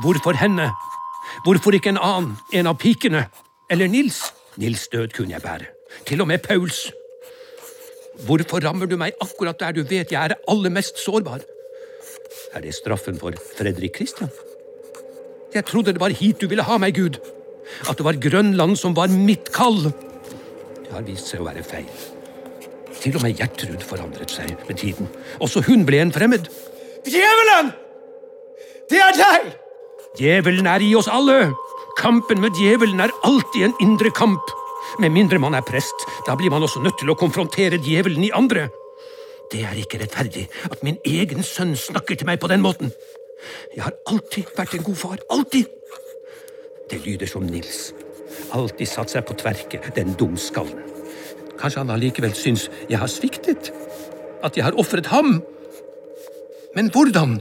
Hvorfor 0.00 0.32
henne? 0.40 0.70
Hvorfor 1.44 1.76
ikke 1.76 1.92
en 1.92 2.00
annen? 2.00 2.36
En 2.52 2.70
av 2.70 2.78
pikene? 2.80 3.26
Eller 3.70 3.88
Nils? 3.88 4.22
Nils 4.56 4.88
død 4.88 5.12
kunne 5.16 5.34
jeg 5.34 5.42
bære. 5.44 5.68
Til 6.08 6.22
og 6.24 6.28
med 6.30 6.42
Pauls. 6.44 6.88
Hvorfor 8.26 8.64
rammer 8.64 8.88
du 8.88 8.96
meg 9.00 9.16
akkurat 9.20 9.60
der 9.60 9.76
du 9.76 9.82
vet 9.82 10.12
jeg 10.12 10.20
er 10.20 10.38
aller 10.48 10.72
mest 10.72 10.98
sårbar? 11.00 11.44
Er 12.54 12.64
det 12.64 12.74
straffen 12.74 13.18
for 13.20 13.36
Fredrik 13.58 13.96
Christian? 13.96 14.30
Jeg 15.54 15.64
trodde 15.66 15.92
det 15.92 16.00
var 16.00 16.14
hit 16.14 16.40
du 16.40 16.48
ville 16.48 16.64
ha 16.64 16.78
meg, 16.78 16.94
Gud. 16.94 17.20
At 17.88 17.98
det 17.98 18.04
var 18.06 18.18
Grønland 18.18 18.76
som 18.78 18.96
var 18.96 19.12
mitt 19.12 19.52
kall. 19.52 19.90
Det 20.80 20.92
har 20.92 21.06
vist 21.06 21.30
seg 21.30 21.42
å 21.42 21.48
være 21.48 21.64
feil. 21.66 21.88
Til 23.00 23.16
og 23.16 23.24
med 23.24 23.38
Gjertrud 23.38 23.84
forandret 23.86 24.32
seg 24.32 24.52
med 24.68 24.76
tiden. 24.80 25.08
Også 25.40 25.62
hun 25.68 25.86
ble 25.88 26.02
en 26.02 26.12
fremmed. 26.12 26.48
Djevelen! 27.06 27.74
Det 28.90 29.00
er 29.00 29.16
deg! 29.16 29.52
Djevelen 30.18 30.66
er 30.66 30.82
i 30.82 30.94
oss 30.98 31.08
alle. 31.10 31.52
Kampen 31.98 32.40
med 32.42 32.56
djevelen 32.58 33.00
er 33.00 33.14
alltid 33.26 33.68
en 33.68 33.76
indre 33.80 34.10
kamp. 34.10 34.50
Med 34.98 35.12
mindre 35.14 35.38
man 35.38 35.54
er 35.54 35.62
prest, 35.66 36.06
da 36.26 36.34
blir 36.34 36.50
man 36.50 36.62
også 36.66 36.82
nødt 36.82 36.98
til 36.98 37.10
å 37.12 37.18
konfrontere 37.18 37.78
djevelen 37.78 38.24
i 38.26 38.32
andre. 38.34 38.68
Det 39.50 39.62
er 39.66 39.78
ikke 39.78 40.00
rettferdig 40.02 40.46
at 40.70 40.82
min 40.86 40.98
egen 41.06 41.42
sønn 41.46 41.76
snakker 41.78 42.18
til 42.18 42.26
meg 42.26 42.40
på 42.42 42.50
den 42.50 42.62
måten. 42.62 42.92
Jeg 43.74 43.84
har 43.86 43.96
alltid 44.10 44.50
vært 44.56 44.74
en 44.76 44.86
god 44.86 44.98
far. 44.98 45.18
Alltid. 45.30 45.70
Det 46.90 47.00
lyder 47.06 47.30
som 47.30 47.46
Nils. 47.46 47.92
Alltid 48.54 48.88
satt 48.90 49.12
seg 49.14 49.26
på 49.26 49.36
tverket, 49.38 49.92
den 49.94 50.14
dumskallen. 50.18 50.86
Kanskje 51.60 51.82
han 51.82 51.92
allikevel 51.92 52.34
syns 52.34 52.68
jeg 52.88 52.98
har 52.98 53.10
sviktet? 53.10 53.70
At 54.42 54.56
jeg 54.56 54.64
har 54.64 54.78
ofret 54.80 55.10
ham? 55.12 55.38
Men 56.74 56.90
hvordan? 56.90 57.40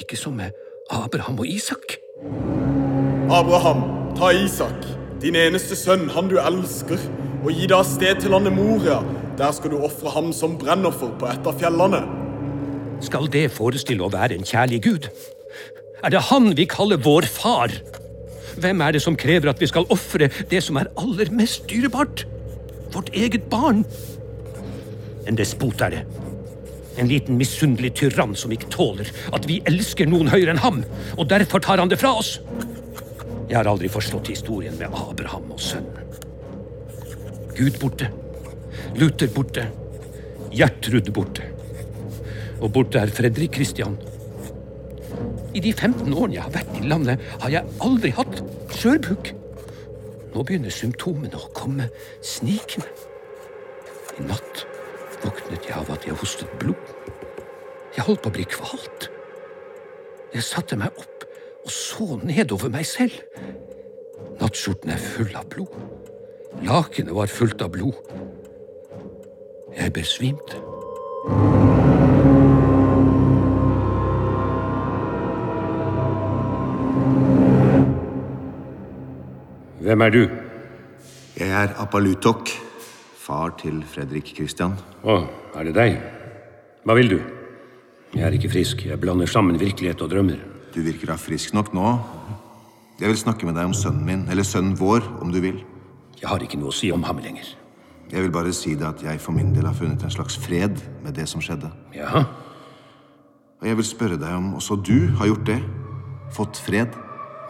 Ikke 0.00 0.18
som 0.18 0.36
med 0.40 0.63
Abraham 0.90 1.38
og 1.38 1.46
Isak. 1.46 1.96
Abraham, 3.32 3.84
ta 4.16 4.28
Isak, 4.36 4.84
din 5.22 5.36
eneste 5.36 5.76
sønn, 5.76 6.10
han 6.12 6.28
du 6.28 6.36
elsker, 6.36 7.00
og 7.44 7.52
gi 7.52 7.64
deg 7.64 7.78
av 7.78 7.86
sted 7.88 8.20
til 8.20 8.34
landet 8.34 8.52
Moria. 8.52 8.98
Der 9.38 9.54
skal 9.56 9.72
du 9.72 9.78
ofre 9.80 10.12
ham 10.12 10.28
som 10.36 10.58
brennoffer 10.60 11.14
på 11.18 11.28
et 11.30 11.48
av 11.48 11.56
fjellene. 11.60 12.02
Skal 13.04 13.30
det 13.32 13.46
forestille 13.56 14.04
å 14.04 14.12
være 14.12 14.36
en 14.36 14.44
kjærlig 14.44 14.82
gud? 14.84 15.08
Er 16.04 16.12
det 16.12 16.26
han 16.28 16.52
vi 16.56 16.68
kaller 16.68 17.00
vår 17.00 17.26
far? 17.32 17.72
Hvem 18.60 18.84
er 18.84 18.94
det 18.94 19.02
som 19.02 19.16
krever 19.16 19.50
at 19.50 19.64
vi 19.64 19.70
skal 19.70 19.88
ofre 19.90 20.28
det 20.50 20.60
som 20.62 20.76
er 20.78 20.92
aller 21.00 21.32
mest 21.32 21.64
dyrebart? 21.72 22.26
Vårt 22.92 23.08
eget 23.16 23.48
barn? 23.50 23.82
En 25.26 25.40
despot 25.40 25.80
er 25.80 25.96
det. 25.96 26.23
En 26.98 27.08
liten 27.10 27.38
misunnelig 27.38 27.94
tyrann 27.98 28.34
som 28.38 28.52
ikke 28.54 28.70
tåler 28.70 29.10
at 29.34 29.48
vi 29.50 29.60
elsker 29.66 30.06
noen 30.06 30.30
høyere 30.30 30.54
enn 30.54 30.62
ham, 30.62 30.82
og 31.18 31.28
derfor 31.30 31.62
tar 31.64 31.82
han 31.82 31.90
det 31.90 31.98
fra 32.00 32.14
oss. 32.20 32.36
Jeg 33.48 33.58
har 33.58 33.68
aldri 33.70 33.90
forstått 33.92 34.30
historien 34.32 34.76
med 34.78 34.94
Abraham 34.94 35.50
og 35.54 35.60
sønnen. 35.60 36.04
Gud 37.54 37.78
borte. 37.82 38.08
Luther 38.98 39.30
borte. 39.30 39.68
Gjertrud 40.54 41.10
borte. 41.14 41.46
Og 42.62 42.70
borte 42.74 43.02
er 43.02 43.12
Fredrik 43.14 43.54
Kristian. 43.58 43.98
I 45.54 45.62
de 45.62 45.70
15 45.70 46.10
årene 46.10 46.38
jeg 46.38 46.46
har 46.46 46.54
vært 46.54 46.78
i 46.80 46.88
landet, 46.90 47.26
har 47.42 47.52
jeg 47.54 47.78
aldri 47.84 48.10
hatt 48.16 48.40
skjørbuk. 48.74 49.30
Nå 50.34 50.42
begynner 50.42 50.74
symptomene 50.74 51.38
å 51.38 51.50
komme 51.54 51.90
snikende. 52.26 52.90
I 54.18 54.26
natt 54.26 54.64
våknet 55.24 55.68
jeg 55.68 55.76
av 55.76 55.90
at 55.94 56.06
jeg 56.06 56.16
hostet 56.20 56.50
blod. 56.60 56.94
Jeg 57.96 58.06
holdt 58.06 58.22
på 58.24 58.32
å 58.32 58.36
bli 58.36 58.46
kvalt. 58.50 59.08
Jeg 60.34 60.42
satte 60.46 60.78
meg 60.78 60.94
opp 60.98 61.26
og 61.64 61.72
så 61.72 62.18
nedover 62.22 62.68
meg 62.72 62.86
selv. 62.86 63.16
Nattskjorten 64.40 64.92
er 64.92 65.00
full 65.00 65.32
av 65.38 65.48
blod. 65.48 65.72
Lakenet 66.64 67.14
var 67.16 67.30
fullt 67.30 67.62
av 67.64 67.72
blod. 67.72 67.96
Jeg 69.74 69.92
besvimte. 69.92 70.60
Hvem 79.84 80.00
er 80.00 80.10
du? 80.10 80.22
Jeg 81.36 81.50
er 81.50 81.74
Apalutok, 81.82 82.48
far 83.24 83.54
til 83.60 83.80
Fredrik 83.88 84.34
Kristian. 84.36 84.74
Å, 85.04 85.16
er 85.56 85.68
det 85.68 85.74
deg? 85.76 85.96
Hva 86.84 86.96
vil 86.98 87.14
du? 87.14 87.18
Jeg 88.14 88.26
er 88.26 88.36
ikke 88.36 88.52
frisk. 88.52 88.84
Jeg 88.84 89.00
blander 89.00 89.30
sammen 89.30 89.56
virkelighet 89.60 90.02
og 90.04 90.10
drømmer. 90.12 90.40
Du 90.74 90.82
virker 90.84 91.08
da 91.12 91.16
frisk 91.20 91.54
nok 91.56 91.72
nå. 91.76 91.94
Jeg 93.00 93.10
vil 93.10 93.18
snakke 93.18 93.48
med 93.48 93.56
deg 93.56 93.70
om 93.70 93.76
sønnen 93.76 94.04
min, 94.06 94.26
eller 94.30 94.46
sønnen 94.46 94.76
vår, 94.78 95.06
om 95.24 95.32
du 95.32 95.40
vil. 95.42 95.62
Jeg 96.20 96.28
har 96.30 96.44
ikke 96.44 96.60
noe 96.60 96.70
å 96.70 96.76
si 96.76 96.92
om 96.94 97.02
ham 97.08 97.22
lenger. 97.24 97.48
Jeg 98.12 98.26
vil 98.26 98.34
bare 98.34 98.52
si 98.54 98.74
det 98.78 98.86
at 98.86 99.00
jeg 99.02 99.22
for 99.22 99.34
min 99.34 99.54
del 99.54 99.66
har 99.66 99.74
funnet 99.74 100.04
en 100.04 100.12
slags 100.12 100.36
fred 100.38 100.82
med 101.02 101.16
det 101.16 101.24
som 101.30 101.42
skjedde. 101.42 101.70
Jaha? 101.96 102.26
Og 103.62 103.70
jeg 103.70 103.80
vil 103.80 103.88
spørre 103.88 104.20
deg 104.20 104.36
om 104.36 104.52
også 104.60 104.76
du 104.84 105.08
har 105.18 105.32
gjort 105.32 105.48
det? 105.48 105.58
Fått 106.36 106.60
fred? 106.60 106.92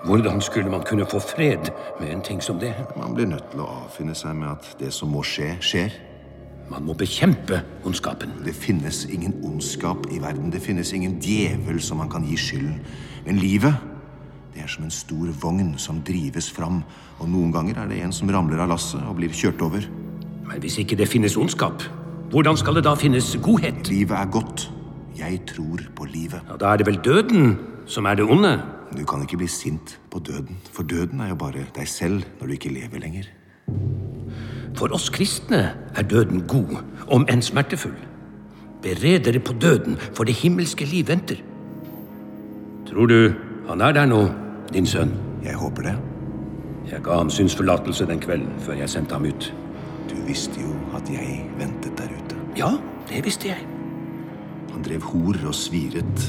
Hvordan 0.05 0.41
skulle 0.41 0.71
man 0.71 0.83
kunne 0.83 1.07
få 1.07 1.19
fred 1.19 1.71
med 2.01 2.13
en 2.13 2.21
ting 2.23 2.43
som 2.43 2.59
det? 2.59 2.75
Man 2.97 3.15
blir 3.15 3.27
nødt 3.27 3.47
til 3.51 3.63
å 3.65 3.71
avfinne 3.85 4.15
seg 4.15 4.37
med 4.37 4.51
at 4.51 4.67
det 4.81 4.93
som 4.93 5.09
må 5.09 5.23
skje, 5.25 5.55
skjer. 5.65 5.95
Man 6.69 6.85
må 6.85 6.93
bekjempe 6.93 7.63
ondskapen. 7.89 8.35
Det 8.45 8.53
finnes 8.55 9.07
ingen 9.09 9.33
ondskap 9.45 10.05
i 10.13 10.21
verden. 10.21 10.53
Det 10.53 10.61
finnes 10.61 10.93
ingen 10.93 11.17
djevel 11.21 11.81
som 11.81 12.03
man 12.03 12.13
kan 12.13 12.25
gi 12.29 12.37
skylden. 12.37 12.79
Men 13.25 13.41
livet, 13.41 13.75
det 14.55 14.63
er 14.65 14.69
som 14.69 14.85
en 14.85 14.93
stor 14.93 15.33
vogn 15.41 15.75
som 15.81 16.03
drives 16.05 16.51
fram. 16.53 16.83
Og 17.19 17.29
noen 17.29 17.53
ganger 17.53 17.81
er 17.81 17.89
det 17.89 18.03
en 18.05 18.13
som 18.13 18.29
ramler 18.29 18.61
av 18.61 18.75
lasset 18.75 19.01
og 19.09 19.17
blir 19.17 19.33
kjørt 19.33 19.65
over. 19.65 19.89
Men 20.45 20.61
hvis 20.61 20.79
ikke 20.85 21.01
det 21.01 21.09
finnes 21.09 21.37
ondskap, 21.41 21.81
hvordan 22.33 22.61
skal 22.61 22.77
det 22.77 22.85
da 22.85 22.93
finnes 22.99 23.39
godhet? 23.41 23.89
Livet 23.89 24.21
er 24.21 24.29
godt. 24.33 24.69
Jeg 25.17 25.45
tror 25.49 25.81
på 25.97 26.05
livet. 26.13 26.41
Ja, 26.49 26.57
Da 26.61 26.73
er 26.73 26.77
det 26.77 26.87
vel 26.87 27.01
døden 27.05 27.59
som 27.87 28.05
er 28.05 28.15
det 28.21 28.29
onde? 28.29 28.59
Du 28.95 29.05
kan 29.05 29.23
ikke 29.23 29.37
bli 29.37 29.49
sint 29.51 29.99
på 30.11 30.21
døden, 30.23 30.57
for 30.73 30.83
døden 30.83 31.21
er 31.21 31.33
jo 31.33 31.35
bare 31.35 31.67
deg 31.75 31.89
selv 31.89 32.23
når 32.39 32.47
du 32.47 32.53
ikke 32.53 32.73
lever 32.73 33.03
lenger. 33.03 33.27
For 34.79 34.95
oss 34.95 35.09
kristne 35.11 35.75
er 35.97 36.07
døden 36.07 36.45
god, 36.51 36.77
om 37.11 37.27
enn 37.31 37.43
smertefull. 37.43 37.97
Bered 38.83 39.27
dere 39.27 39.43
på 39.43 39.57
døden, 39.61 39.99
for 40.15 40.25
det 40.25 40.37
himmelske 40.39 40.87
liv 40.87 41.09
venter. 41.09 41.43
Tror 42.87 43.11
du 43.11 43.35
han 43.69 43.81
er 43.81 43.93
der 43.97 44.07
nå, 44.07 44.23
din 44.73 44.87
sønn? 44.87 45.15
Jeg 45.45 45.59
håper 45.59 45.91
det. 45.91 45.95
Jeg 46.91 47.03
ga 47.03 47.19
ham 47.19 47.31
synsforlatelse 47.31 48.07
den 48.07 48.21
kvelden 48.21 48.59
før 48.61 48.79
jeg 48.79 48.91
sendte 48.93 49.17
ham 49.17 49.25
ut. 49.25 49.51
Du 50.11 50.17
visste 50.27 50.61
jo 50.61 50.75
at 50.97 51.11
jeg 51.11 51.45
ventet 51.59 51.99
der 51.99 52.13
ute. 52.13 52.41
Ja, 52.57 52.75
det 53.09 53.25
visste 53.25 53.49
jeg. 53.49 53.67
Han 54.73 54.85
drev 54.85 55.03
hor 55.11 55.39
og 55.49 55.55
sviret. 55.55 56.29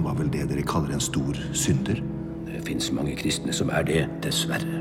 Han 0.00 0.06
var 0.08 0.14
vel 0.16 0.30
det 0.32 0.46
dere 0.48 0.62
kaller 0.64 0.94
en 0.96 1.02
stor 1.04 1.36
synder? 1.52 1.98
Det 2.46 2.62
fins 2.64 2.86
mange 2.96 3.12
kristne 3.20 3.52
som 3.52 3.68
er 3.68 3.82
det, 3.84 3.98
dessverre. 4.24 4.78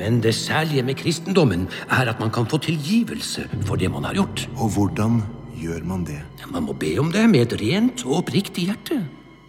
Men 0.00 0.18
det 0.24 0.32
særlige 0.34 0.82
med 0.82 0.98
kristendommen 0.98 1.68
er 1.94 2.10
at 2.10 2.18
man 2.18 2.32
kan 2.34 2.48
få 2.50 2.58
tilgivelse 2.58 3.46
for 3.68 3.78
det 3.78 3.86
man 3.94 4.02
har 4.08 4.18
gjort. 4.18 4.48
Og 4.56 4.74
hvordan 4.74 5.22
gjør 5.54 5.86
man 5.86 6.02
det? 6.08 6.18
Man 6.50 6.66
må 6.66 6.74
be 6.74 6.96
om 6.98 7.12
det 7.14 7.22
med 7.30 7.46
et 7.46 7.54
rent 7.62 8.02
og 8.02 8.24
oppriktig 8.24 8.66
hjerte. 8.66 8.98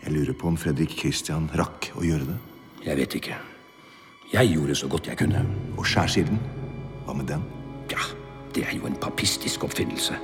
Jeg 0.05 0.13
lurer 0.13 0.37
på 0.37 0.53
om 0.53 0.61
Fredrik 0.61 0.93
Christian 0.99 1.49
rakk 1.57 1.89
å 1.97 2.05
gjøre 2.05 2.29
det. 2.29 2.39
Jeg 2.85 3.01
vet 3.01 3.17
ikke. 3.17 3.39
Jeg 4.29 4.53
gjorde 4.53 4.77
så 4.77 4.91
godt 4.93 5.09
jeg 5.09 5.17
kunne. 5.17 5.41
Og 5.73 5.89
skjærsilden? 5.89 6.37
Hva 7.07 7.17
med 7.17 7.33
den? 7.33 7.49
Ja, 7.89 8.11
det 8.53 8.69
er 8.69 8.77
jo 8.77 8.85
en 8.85 9.01
papistisk 9.01 9.65
oppfinnelse. 9.65 10.21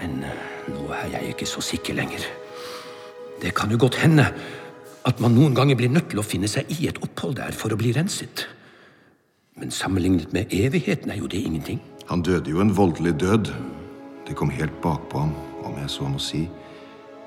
Men 0.00 0.22
eh, 0.24 0.46
nå 0.72 0.88
er 0.96 1.12
jeg 1.14 1.34
ikke 1.34 1.48
så 1.48 1.62
sikker 1.64 1.98
lenger. 1.98 2.24
Det 3.40 3.52
kan 3.56 3.70
jo 3.72 3.78
godt 3.80 4.00
hende 4.00 4.26
at 5.08 5.20
man 5.20 5.32
noen 5.36 5.54
ganger 5.56 5.78
blir 5.78 5.92
nødt 5.92 6.10
til 6.12 6.20
å 6.20 6.26
finne 6.26 6.48
seg 6.50 6.68
i 6.76 6.88
et 6.90 6.98
opphold 7.04 7.38
der 7.38 7.56
for 7.56 7.72
å 7.72 7.78
bli 7.80 7.92
renset. 7.96 8.46
Men 9.60 9.72
sammenlignet 9.72 10.32
med 10.36 10.52
evigheten 10.52 11.12
er 11.12 11.20
jo 11.20 11.28
det 11.28 11.40
ingenting. 11.44 11.80
Han 12.08 12.24
døde 12.26 12.52
jo 12.52 12.60
en 12.60 12.72
voldelig 12.76 13.14
død. 13.20 13.52
Det 14.28 14.36
kom 14.36 14.52
helt 14.52 14.76
bakpå 14.84 15.24
ham, 15.24 15.32
om 15.64 15.76
jeg 15.80 15.92
så 15.92 16.08
må 16.08 16.20
si. 16.22 16.46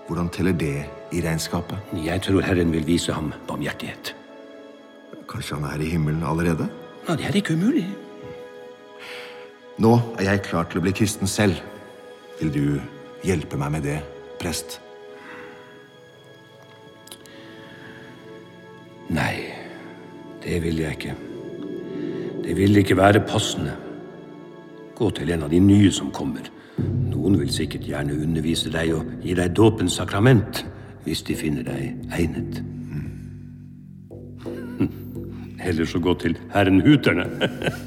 Hvordan 0.07 0.29
teller 0.33 0.55
det 0.57 0.85
i 1.15 1.21
regnskapet? 1.23 1.93
Jeg 2.03 2.21
tror 2.25 2.43
Herren 2.43 2.73
vil 2.73 2.85
vise 2.87 3.13
ham 3.15 3.31
barmhjertighet. 3.47 4.15
Kanskje 5.29 5.57
han 5.57 5.69
er 5.71 5.81
i 5.81 5.91
himmelen 5.93 6.23
allerede? 6.27 6.67
Ja, 7.07 7.15
det 7.15 7.29
er 7.29 7.37
ikke 7.39 7.55
umulig. 7.55 7.85
Nå 9.81 9.95
er 10.19 10.27
jeg 10.27 10.43
klar 10.45 10.67
til 10.69 10.81
å 10.81 10.85
bli 10.85 10.93
kristen 10.93 11.29
selv. 11.29 11.57
Vil 12.43 12.51
du 12.51 12.81
hjelpe 13.23 13.55
meg 13.55 13.71
med 13.71 13.85
det, 13.87 14.01
prest? 14.35 14.73
Nei, 19.15 19.47
det 20.43 20.57
vil 20.65 20.81
jeg 20.81 20.97
ikke. 20.97 21.13
Det 22.43 22.57
vil 22.57 22.81
ikke 22.81 22.97
være 22.99 23.21
passende. 23.23 23.77
Gå 24.97 25.07
til 25.15 25.31
en 25.31 25.47
av 25.47 25.55
de 25.55 25.61
nye 25.63 25.87
som 25.95 26.11
kommer. 26.11 26.51
Noen 26.83 27.39
vil 27.39 27.53
sikkert 27.53 27.87
gjerne 27.87 28.19
undervise 28.19 28.67
deg 28.73 28.91
og 28.97 29.07
gi 29.23 29.39
deg 29.39 29.55
dåpens 29.55 29.95
sakrament, 30.01 30.65
hvis 31.07 31.23
de 31.23 31.39
finner 31.39 31.63
deg 31.63 31.95
egnet. 32.11 32.59
Heller 35.63 35.87
så 35.87 36.03
gå 36.03 36.19
til 36.19 36.35
herrenhuterne. 36.51 37.29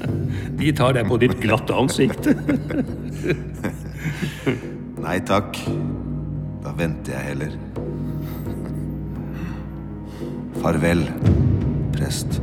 De 0.57 0.71
tar 0.73 0.97
deg 0.97 1.05
på 1.05 1.21
ditt 1.21 1.37
glatte 1.43 1.77
ansikt. 1.77 2.25
Nei 5.03 5.19
takk. 5.27 5.57
Da 6.63 6.73
venter 6.77 7.15
jeg 7.15 7.23
heller. 7.31 7.53
Farvel, 10.61 11.03
prest. 11.95 12.39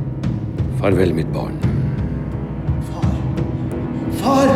Farvel, 0.79 1.13
mitt 1.17 1.31
barn. 1.35 1.57
Far! 2.89 3.13
Far! 4.21 4.53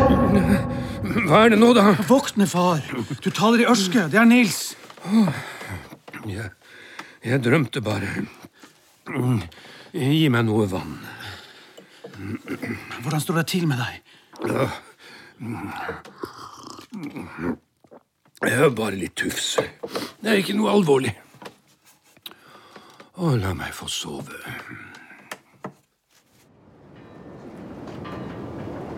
Hva 1.30 1.44
er 1.44 1.54
det 1.54 1.60
nå, 1.62 1.72
da? 1.78 1.92
Våkne, 2.10 2.48
far! 2.50 2.84
Du 3.24 3.30
taler 3.30 3.64
i 3.64 3.70
ørske. 3.70 4.08
Det 4.12 4.20
er 4.20 4.28
Nils. 4.30 4.60
Jeg, 6.30 6.50
jeg 7.26 7.44
drømte 7.46 7.82
bare. 7.84 8.26
Gi 9.94 10.28
meg 10.32 10.46
noe 10.48 10.68
vann. 10.70 11.00
Hvordan 13.04 13.24
står 13.24 13.42
det 13.42 13.48
til 13.54 13.68
med 13.70 13.80
deg? 13.82 13.94
Jeg 16.90 18.56
er 18.56 18.70
bare 18.74 18.98
litt 18.98 19.14
tufs. 19.20 19.60
Det 20.20 20.32
er 20.32 20.40
ikke 20.42 20.56
noe 20.58 20.72
alvorlig. 20.74 21.12
Å, 23.20 23.36
la 23.38 23.52
meg 23.54 23.74
få 23.76 23.86
sove. 23.92 24.40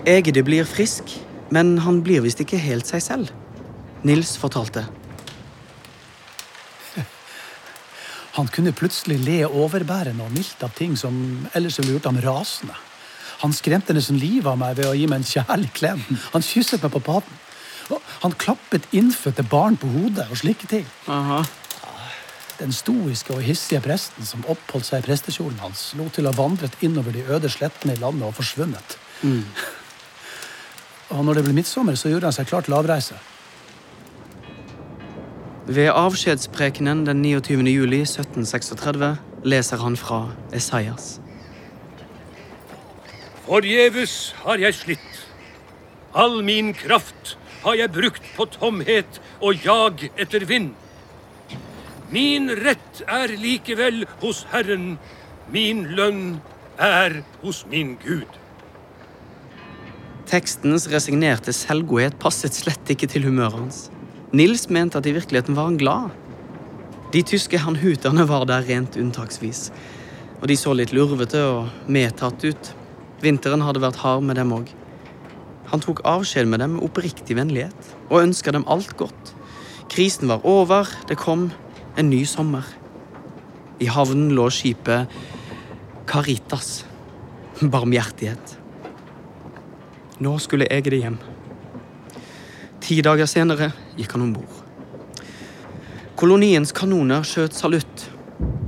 Egede 0.07 0.43
blir 0.45 0.65
frisk, 0.65 1.12
men 1.51 1.75
han 1.83 2.00
blir 2.05 2.24
visst 2.24 2.39
ikke 2.41 2.62
helt 2.62 2.88
seg 2.88 3.03
selv. 3.03 3.33
Nils 4.07 4.38
fortalte. 4.39 4.86
Han 8.38 8.48
kunne 8.50 8.74
plutselig 8.74 9.19
le 9.21 9.43
overbærende 9.45 10.25
og 10.25 10.33
mildt 10.33 10.63
av 10.65 10.71
ting 10.74 10.95
som 10.98 11.13
ellers 11.53 11.77
ville 11.77 11.93
gjort 11.93 12.07
ham 12.10 12.17
rasende. 12.24 12.74
Han 13.43 13.53
skremte 13.53 13.93
nesten 13.93 14.17
livet 14.17 14.50
av 14.50 14.57
meg 14.57 14.79
ved 14.79 14.89
å 14.89 14.98
gi 14.98 15.05
meg 15.12 15.21
en 15.21 15.31
kjærlig 15.36 15.69
klem. 15.77 16.01
Han 16.33 16.45
kysset 16.45 16.81
meg 16.81 16.93
på 16.95 17.03
paden. 17.12 17.41
Han 18.21 18.35
klappet 18.37 18.85
innfødte 18.93 19.43
barn 19.43 19.77
på 19.81 19.89
hodet 19.89 20.27
og 20.29 20.37
slike 20.37 20.67
ting. 20.69 20.85
Aha. 21.09 21.41
Den 22.59 22.73
stoiske 22.73 23.33
og 23.33 23.41
hissige 23.41 23.81
presten 23.81 24.25
som 24.25 24.45
oppholdt 24.45 24.85
seg 24.85 25.01
i 25.01 25.07
prestekjolen 25.07 25.57
hans, 25.63 25.87
lot 25.97 26.13
til 26.13 26.27
å 26.27 26.33
ha 26.33 26.37
vandret 26.37 26.77
innover 26.85 27.15
de 27.15 27.25
øde 27.25 27.49
slettene 27.49 27.95
i 27.97 28.01
landet 28.01 28.27
og 28.27 28.35
forsvunnet. 28.37 28.97
Og 31.11 31.25
når 31.27 31.39
det 31.39 31.43
ble 31.43 31.53
midtsommer, 31.57 31.97
så 31.99 32.07
gjorde 32.07 32.29
han 32.29 32.35
seg 32.37 32.47
klar 32.47 32.63
til 32.63 32.77
avreise. 32.77 33.17
Ved 35.67 35.89
avskjedsprekenen 35.91 37.03
den 37.05 37.19
29. 37.25 37.65
juli 37.67 37.99
1736 38.05 39.09
leser 39.43 39.83
han 39.83 39.97
fra 39.99 40.21
Esaias. 40.55 41.17
Forgjeves 43.45 44.15
har 44.45 44.63
jeg 44.63 44.77
slitt. 44.77 45.10
All 46.13 46.41
min 46.43 46.73
kraft 46.75 47.37
har 47.63 47.77
jeg 47.79 47.93
brukt 47.95 48.25
på 48.35 48.47
tomhet 48.57 49.19
og 49.39 49.65
jag 49.65 50.09
etter 50.19 50.43
vind. 50.49 50.73
Min 52.11 52.49
rett 52.51 53.03
er 53.07 53.31
likevel 53.39 54.03
hos 54.19 54.43
Herren, 54.51 54.97
min 55.51 55.85
lønn 55.95 56.41
er 56.75 57.21
hos 57.43 57.63
min 57.71 57.95
Gud. 58.01 58.27
Tekstens 60.27 60.89
resignerte 60.91 61.55
selvgodhet 61.55 62.17
passet 62.19 62.55
slett 62.55 62.91
ikke 62.91 63.07
til 63.11 63.27
humøret 63.27 63.61
hans. 63.61 63.79
Nils 64.35 64.67
mente 64.71 64.99
at 64.99 65.07
i 65.07 65.15
virkeligheten 65.15 65.55
var 65.55 65.69
han 65.69 65.79
glad. 65.79 66.11
De 67.11 67.23
tyske 67.27 67.59
hanhuterne 67.59 68.27
var 68.27 68.45
der 68.47 68.63
rent 68.67 68.95
unntaksvis. 68.99 69.69
Og 70.41 70.47
de 70.47 70.55
så 70.59 70.75
litt 70.75 70.93
lurvete 70.95 71.41
og 71.47 71.91
medtatt 71.91 72.43
ut. 72.47 72.71
Vinteren 73.23 73.63
hadde 73.63 73.83
vært 73.83 73.99
hard 74.03 74.23
med 74.27 74.39
dem 74.39 74.55
òg. 74.55 74.71
Han 75.71 75.83
tok 75.83 76.03
avskjed 76.07 76.49
med 76.51 76.59
dem 76.59 76.75
med 76.75 76.85
oppriktig 76.85 77.37
vennlighet 77.37 77.91
og 78.09 78.21
ønska 78.25 78.51
dem 78.51 78.67
alt 78.67 78.93
godt. 78.99 79.33
Krisen 79.91 80.27
var 80.31 80.45
over, 80.47 80.87
det 81.07 81.19
kom 81.19 81.49
en 81.97 82.09
ny 82.09 82.23
sommer. 82.27 82.63
I 83.79 83.87
havnen 83.91 84.31
lå 84.35 84.47
skipet 84.51 85.11
Caritas. 86.07 86.85
Barmhjertighet. 87.61 88.57
Nå 90.21 90.37
skulle 90.41 90.67
jeg 90.69 90.85
det 90.89 90.99
hjem. 91.01 91.17
Ti 92.81 92.99
dager 93.05 93.29
senere 93.29 93.71
gikk 93.97 94.15
han 94.15 94.25
om 94.25 94.33
bord. 94.35 94.57
Koloniens 96.19 96.73
kanoner 96.77 97.23
skjøt 97.25 97.55
salutt. 97.57 98.07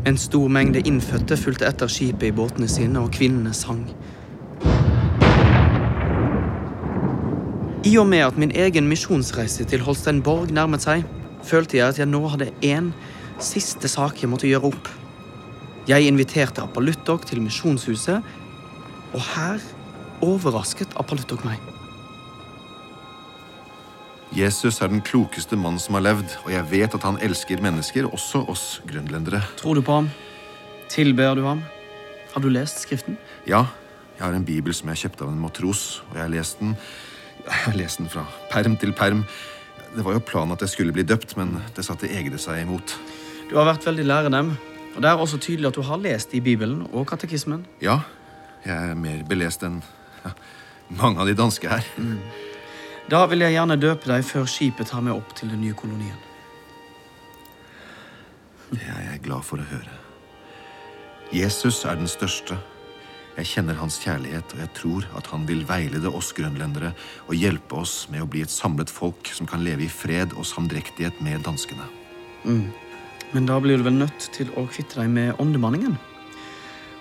En 0.09 0.17
stor 0.17 0.49
mengde 0.49 0.81
innfødte 0.87 1.37
fulgte 1.37 1.67
etter 1.67 1.91
skipet 1.91 2.29
i 2.29 2.35
båtene 2.35 2.69
sine, 2.69 3.01
og 3.01 3.13
kvinnene 3.13 3.53
sang. 3.53 3.83
I 7.83 7.97
og 7.99 8.05
med 8.07 8.21
at 8.23 8.37
min 8.39 8.51
egen 8.55 8.85
misjonsreise 8.87 9.65
til 9.67 9.81
Holsteinborg 9.83 10.53
nærmet 10.55 10.85
seg, 10.85 11.01
følte 11.43 11.81
jeg 11.81 11.91
at 11.91 11.97
jeg 11.99 12.07
nå 12.07 12.21
hadde 12.31 12.53
én 12.63 12.93
siste 13.43 13.89
sak 13.91 14.21
jeg 14.21 14.31
måtte 14.31 14.47
gjøre 14.47 14.69
opp. 14.71 14.87
Jeg 15.89 16.07
inviterte 16.07 16.63
Apaluttok 16.63 17.27
til 17.27 17.43
misjonshuset, 17.43 18.23
og 19.11 19.27
her 19.33 19.59
overrasket 20.23 20.95
Apaluttok 20.95 21.43
meg. 21.43 21.59
Jesus 24.31 24.79
er 24.79 24.87
den 24.87 25.03
klokeste 25.03 25.59
mann 25.59 25.75
som 25.75 25.99
har 25.99 26.07
levd, 26.07 26.39
og 26.45 26.55
jeg 26.55 26.69
vet 26.71 26.95
at 26.95 27.03
han 27.03 27.19
elsker 27.19 27.59
mennesker, 27.61 28.07
også 28.07 28.45
oss 28.47 28.67
grønlendere. 28.87 29.43
Tror 29.59 29.75
du 29.75 29.83
på 29.83 29.99
ham? 29.99 30.11
Tilber 30.87 31.35
du 31.35 31.43
ham? 31.51 31.67
Har 32.31 32.41
du 32.41 32.47
lest 32.47 32.87
Skriften? 32.87 33.19
Ja, 33.43 33.65
jeg 34.15 34.23
har 34.23 34.39
en 34.39 34.47
bibel 34.47 34.71
som 34.71 34.87
jeg 34.93 35.03
kjøpte 35.03 35.27
av 35.27 35.35
en 35.35 35.43
matros, 35.43 35.99
og 36.07 36.15
jeg 36.15 36.29
har 36.29 36.39
lest 36.39 36.63
den 36.63 36.77
jeg 37.45 37.59
har 37.65 37.75
lest 37.77 37.99
den 37.99 38.09
fra 38.11 38.25
perm 38.51 38.77
til 38.79 38.93
perm. 38.95 39.23
Det 39.93 40.05
var 40.05 40.15
jo 40.15 40.23
planen 40.25 40.55
at 40.55 40.63
jeg 40.63 40.73
skulle 40.73 40.93
bli 40.95 41.05
døpt, 41.05 41.35
men 41.37 41.57
det 41.75 41.85
satte 41.85 42.09
Egede 42.09 42.39
seg 42.41 42.63
imot. 42.63 42.95
Du 43.49 43.57
har 43.59 43.67
vært 43.67 43.85
veldig 43.85 44.05
lærenem, 44.07 44.53
og 44.95 45.01
det 45.03 45.09
er 45.09 45.21
også 45.21 45.37
tydelig 45.37 45.69
at 45.69 45.77
du 45.77 45.83
har 45.85 46.01
lest 46.01 46.33
i 46.33 46.41
Bibelen 46.41 46.87
og 46.91 47.07
katekismen. 47.11 47.65
Ja, 47.81 47.99
jeg 48.65 48.91
er 48.91 48.97
mer 48.97 49.23
belest 49.29 49.65
enn 49.67 49.81
ja, 50.23 50.31
mange 51.01 51.21
av 51.21 51.29
de 51.29 51.35
danske 51.37 51.69
her. 51.69 51.87
Da 53.11 53.25
vil 53.27 53.43
jeg 53.43 53.57
gjerne 53.57 53.77
døpe 53.77 54.07
deg 54.07 54.23
før 54.25 54.47
skipet 54.47 54.89
tar 54.89 55.03
meg 55.03 55.17
opp 55.17 55.35
til 55.35 55.51
den 55.51 55.61
nye 55.61 55.75
kolonien. 55.77 56.19
Det 58.71 58.81
er 58.89 59.11
jeg 59.11 59.25
glad 59.27 59.45
for 59.45 59.61
å 59.61 59.67
høre. 59.69 59.99
Jesus 61.33 61.83
er 61.85 61.99
den 61.99 62.09
største. 62.09 62.57
Jeg 63.33 63.49
kjenner 63.49 63.77
hans 63.79 63.97
kjærlighet, 64.03 64.53
og 64.53 64.59
jeg 64.61 64.69
tror 64.77 65.05
at 65.17 65.27
han 65.31 65.47
vil 65.49 65.63
veilede 65.65 66.11
oss 66.13 66.29
grønlendere 66.37 66.91
og 67.25 67.33
hjelpe 67.33 67.79
oss 67.81 68.07
med 68.13 68.21
å 68.21 68.29
bli 68.29 68.43
et 68.45 68.53
samlet 68.53 68.91
folk 68.93 69.31
som 69.33 69.49
kan 69.49 69.63
leve 69.65 69.87
i 69.87 69.89
fred 69.89 70.35
og 70.37 70.45
samdrektighet 70.45 71.17
med 71.25 71.41
danskene. 71.47 71.87
Men 73.33 73.49
da 73.49 73.57
blir 73.63 73.81
du 73.81 73.87
vel 73.87 73.97
nødt 73.97 74.29
til 74.35 74.51
å 74.53 74.67
kvitte 74.69 75.01
deg 75.01 75.09
med 75.09 75.41
åndemanningen? 75.41 75.97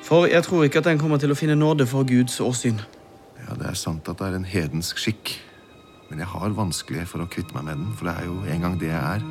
For 0.02 0.26
jeg 0.30 0.42
tror 0.46 0.64
ikke 0.64 0.80
at 0.80 0.88
den 0.88 1.00
kommer 1.02 1.20
til 1.20 1.34
å 1.34 1.38
finne 1.38 1.58
nåde 1.58 1.86
for 1.86 2.08
Guds 2.08 2.40
åsyn. 2.40 2.80
Ja, 3.42 3.54
Det 3.54 3.68
er 3.68 3.78
sant 3.78 4.08
at 4.08 4.18
det 4.18 4.26
er 4.26 4.38
en 4.40 4.48
hedensk 4.48 4.98
skikk, 4.98 5.36
men 6.08 6.18
jeg 6.18 6.32
har 6.32 6.56
vanskelig 6.56 7.06
for 7.10 7.22
å 7.22 7.28
kvitte 7.28 7.54
meg 7.54 7.68
med 7.68 7.76
den, 7.76 7.92
for 7.96 8.08
det 8.08 8.16
er 8.16 8.30
jo 8.30 8.40
en 8.44 8.64
gang 8.64 8.78
det 8.80 8.88
jeg 8.88 9.02
er. 9.20 9.26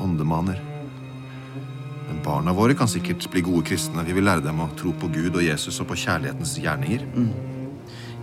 Åndemaner. 0.00 0.73
Men 2.08 2.20
barna 2.24 2.52
våre 2.56 2.76
kan 2.76 2.90
sikkert 2.90 3.26
bli 3.32 3.42
gode 3.44 3.64
kristne. 3.70 4.04
Vi 4.06 4.16
vil 4.16 4.26
lære 4.26 4.44
dem 4.44 4.60
å 4.60 4.70
tro 4.78 4.92
på 4.96 5.08
Gud 5.12 5.38
og 5.38 5.44
Jesus 5.44 5.80
og 5.80 5.88
på 5.90 5.98
kjærlighetens 6.04 6.56
gjerninger. 6.60 7.06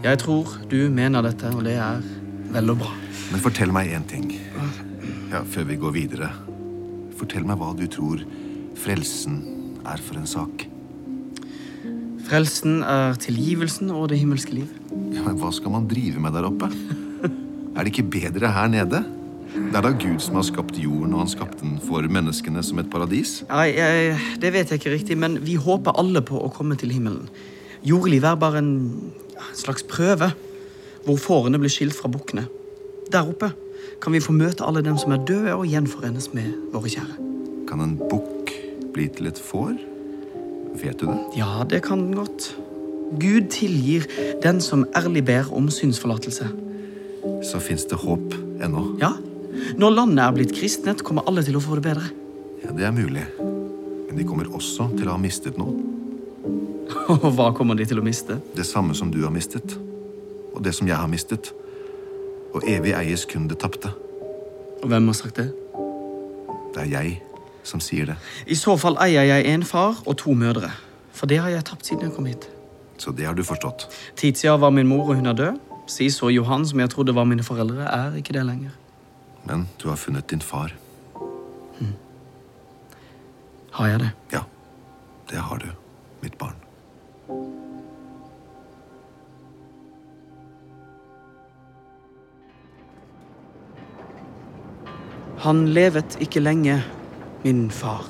Jeg 0.02 0.22
tror 0.22 0.56
du 0.70 0.80
mener 0.94 1.26
dette, 1.26 1.50
og 1.54 1.66
det 1.66 1.78
er 1.82 2.02
vel 2.54 2.74
og 2.74 2.82
bra. 2.84 2.92
Men 3.32 3.44
fortell 3.44 3.72
meg 3.74 3.94
én 3.96 4.06
ting 4.10 4.32
ja, 5.32 5.44
før 5.48 5.70
vi 5.70 5.80
går 5.82 5.96
videre. 5.96 6.32
Fortell 7.20 7.46
meg 7.48 7.60
hva 7.62 7.72
du 7.78 7.86
tror 7.92 8.24
frelsen 8.82 9.42
er 9.88 10.02
for 10.02 10.20
en 10.20 10.30
sak. 10.30 10.66
Frelsen 12.28 12.82
er 12.88 13.18
tilgivelsen 13.20 13.92
og 13.94 14.10
det 14.12 14.22
himmelske 14.22 14.56
liv. 14.56 14.70
Ja, 15.12 15.24
men 15.26 15.40
Hva 15.42 15.52
skal 15.56 15.74
man 15.74 15.90
drive 15.90 16.22
med 16.22 16.36
der 16.38 16.48
oppe? 16.48 16.70
Er 17.72 17.86
det 17.88 17.94
ikke 17.94 18.10
bedre 18.12 18.50
her 18.52 18.68
nede? 18.68 19.00
Det 19.52 19.76
er 19.76 19.84
da 19.84 19.92
Gud 19.92 20.20
som 20.24 20.38
har 20.40 20.46
skapt 20.48 20.78
jorden, 20.80 21.14
og 21.14 21.26
han 21.26 21.32
skapte 21.32 21.64
den 21.66 21.80
for 21.84 22.06
menneskene 22.08 22.64
som 22.64 22.80
et 22.80 22.90
paradis. 22.92 23.42
Nei, 23.50 23.72
Det 24.40 24.54
vet 24.54 24.72
jeg 24.72 24.80
ikke 24.80 24.94
riktig, 24.94 25.18
men 25.18 25.40
vi 25.44 25.58
håper 25.60 25.98
alle 26.00 26.22
på 26.24 26.40
å 26.40 26.52
komme 26.56 26.78
til 26.80 26.94
himmelen. 26.96 27.28
Jordlivet 27.84 28.30
er 28.32 28.40
bare 28.40 28.62
en, 28.62 28.72
en 29.36 29.58
slags 29.58 29.84
prøve, 29.84 30.32
hvor 31.06 31.18
fårene 31.18 31.60
blir 31.60 31.72
skilt 31.74 31.98
fra 31.98 32.12
bukkene. 32.12 32.46
Der 33.12 33.28
oppe 33.28 33.52
kan 34.02 34.14
vi 34.14 34.22
få 34.24 34.34
møte 34.34 34.66
alle 34.66 34.84
dem 34.86 34.98
som 34.98 35.12
er 35.12 35.24
døde, 35.28 35.56
og 35.56 35.68
gjenforenes 35.68 36.32
med 36.34 36.54
våre 36.74 36.92
kjære. 36.94 37.18
Kan 37.70 37.84
en 37.84 37.98
bukk 38.00 38.54
bli 38.96 39.08
til 39.12 39.28
et 39.32 39.40
får? 39.40 39.74
Vet 40.82 41.02
du 41.02 41.10
det? 41.10 41.18
Ja, 41.38 41.66
det 41.68 41.84
kan 41.84 42.06
den 42.08 42.16
godt. 42.16 42.54
Gud 43.20 43.50
tilgir 43.52 44.08
den 44.44 44.62
som 44.64 44.86
ærlig 44.96 45.26
ber 45.28 45.52
om 45.52 45.68
synsforlatelse. 45.70 46.48
Så 47.44 47.60
fins 47.60 47.84
det 47.90 48.00
håp 48.00 48.34
ennå. 48.64 48.86
Ja, 49.02 49.12
Når 49.80 49.96
landet 49.96 50.24
er 50.24 50.36
blitt 50.36 50.54
kristnet, 50.56 51.04
kommer 51.06 51.28
alle 51.30 51.44
til 51.46 51.58
å 51.58 51.64
få 51.64 51.78
det 51.80 51.86
bedre. 51.90 52.12
Ja, 52.64 52.74
det 52.76 52.86
er 52.88 52.94
mulig. 52.96 53.24
Men 53.40 54.18
de 54.18 54.28
kommer 54.28 54.50
også 54.52 54.90
til 54.98 55.08
å 55.08 55.16
ha 55.16 55.22
mistet 55.22 55.58
noe. 55.60 55.76
Og 57.12 57.32
hva 57.38 57.50
kommer 57.56 57.78
de 57.80 57.88
til 57.88 58.00
å 58.02 58.06
miste? 58.06 58.40
Det 58.56 58.66
samme 58.68 58.96
som 58.98 59.12
du 59.12 59.22
har 59.24 59.34
mistet. 59.34 59.76
Og 60.52 60.62
det 60.64 60.76
som 60.76 60.88
jeg 60.90 60.98
har 61.00 61.10
mistet. 61.12 61.52
Og 62.52 62.68
evig 62.68 62.94
eies 62.98 63.26
kun 63.30 63.48
det 63.48 63.60
tapte. 63.64 63.94
Og 64.82 64.90
hvem 64.92 65.12
har 65.12 65.18
sagt 65.18 65.40
det? 65.40 65.50
Det 66.72 66.86
er 66.86 66.90
jeg 66.92 67.18
som 67.68 67.82
sier 67.84 68.10
det. 68.10 68.18
I 68.48 68.58
så 68.58 68.76
fall 68.80 68.98
eier 69.04 69.28
jeg 69.28 69.48
en 69.54 69.64
far 69.68 70.02
og 70.06 70.18
to 70.20 70.34
mødre. 70.38 70.72
For 71.16 71.30
det 71.30 71.42
har 71.44 71.52
jeg 71.54 71.68
tapt 71.68 71.88
siden 71.88 72.10
jeg 72.10 72.16
kom 72.16 72.28
hit. 72.30 72.48
Så 73.02 73.14
det 73.16 73.28
har 73.28 73.36
du 73.38 73.44
forstått. 73.46 73.88
Tidsida 74.18 74.58
var 74.62 74.74
min 74.74 74.90
mor, 74.90 75.10
og 75.10 75.20
hun 75.20 75.30
er 75.30 75.38
død. 75.38 75.60
Sis 75.90 76.22
og 76.24 76.32
Johan, 76.32 76.66
som 76.66 76.80
jeg 76.80 76.90
trodde 76.94 77.16
var 77.16 77.26
mine 77.26 77.44
foreldre, 77.44 77.88
er 77.88 78.16
ikke 78.20 78.36
det 78.38 78.46
lenger. 78.46 78.76
Men 79.44 79.68
du 79.82 79.90
har 79.90 79.96
funnet 79.96 80.28
din 80.30 80.42
far. 80.42 80.76
Har 83.72 83.88
jeg 83.88 84.00
det? 84.00 84.10
Ja, 84.32 84.44
det 85.30 85.38
har 85.38 85.58
du. 85.58 85.72
mitt 86.22 86.38
barn. 86.38 86.56
Han 95.42 95.64
levet 95.74 96.20
ikke 96.22 96.44
lenge, 96.44 96.84
min 97.42 97.72
far, 97.74 98.06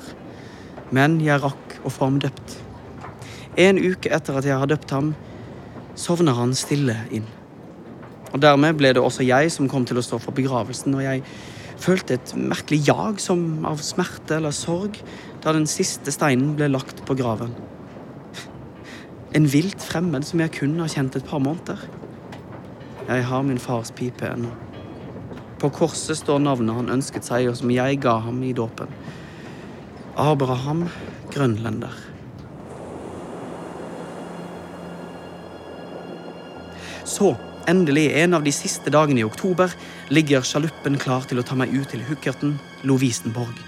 men 0.92 1.16
jeg 1.24 1.40
rakk 1.40 1.78
å 1.80 1.92
få 1.92 2.10
ham 2.10 2.18
døpt. 2.20 2.58
En 3.56 3.80
uke 3.80 4.12
etter 4.12 4.36
at 4.36 4.44
jeg 4.44 4.60
har 4.60 4.68
døpt 4.68 4.92
ham, 4.92 5.14
sovner 5.96 6.36
han 6.36 6.52
stille 6.52 6.98
inn. 7.08 7.24
Og 8.32 8.40
Dermed 8.40 8.78
ble 8.80 8.94
det 8.96 9.02
også 9.02 9.26
jeg 9.26 9.50
som 9.52 9.68
kom 9.68 9.84
til 9.88 10.00
å 10.00 10.04
stå 10.04 10.18
for 10.22 10.36
begravelsen, 10.36 10.94
og 10.96 11.04
jeg 11.04 11.24
følte 11.82 12.16
et 12.16 12.32
merkelig 12.38 12.80
jag 12.86 13.20
som 13.20 13.66
av 13.68 13.82
smerte 13.84 14.38
eller 14.38 14.54
sorg 14.54 14.98
da 15.42 15.52
den 15.52 15.66
siste 15.68 16.14
steinen 16.14 16.54
ble 16.56 16.70
lagt 16.70 17.02
på 17.08 17.16
graven. 17.18 17.52
En 19.36 19.48
vilt 19.48 19.82
fremmed 19.82 20.24
som 20.28 20.40
jeg 20.44 20.52
kun 20.58 20.78
har 20.80 20.92
kjent 20.92 21.16
et 21.16 21.28
par 21.28 21.42
måneder. 21.42 21.80
Jeg 23.08 23.24
har 23.28 23.42
min 23.44 23.60
fars 23.60 23.90
pipe 23.96 24.28
ennå. 24.28 24.52
På 25.60 25.70
korset 25.72 26.18
står 26.18 26.40
navnet 26.42 26.74
han 26.76 26.90
ønsket 26.92 27.26
seg, 27.26 27.48
og 27.50 27.56
som 27.58 27.70
jeg 27.70 28.00
ga 28.02 28.16
ham 28.24 28.40
i 28.44 28.54
dåpen. 28.56 28.90
Abraham 30.18 30.86
Grønlender. 31.32 31.94
Så, 37.08 37.32
endelig, 37.70 38.08
en 38.22 38.34
av 38.34 38.44
de 38.44 38.52
siste 38.54 38.90
dagene 38.92 39.22
i 39.22 39.26
oktober, 39.26 39.72
ligger 40.08 40.44
sjaluppen 40.46 40.98
klar 41.00 41.26
til 41.28 41.40
å 41.40 41.46
ta 41.46 41.56
meg 41.58 41.72
ut 41.74 41.88
til 41.92 42.02
Hukkerten, 42.06 42.58
Lovisenborg. 42.88 43.58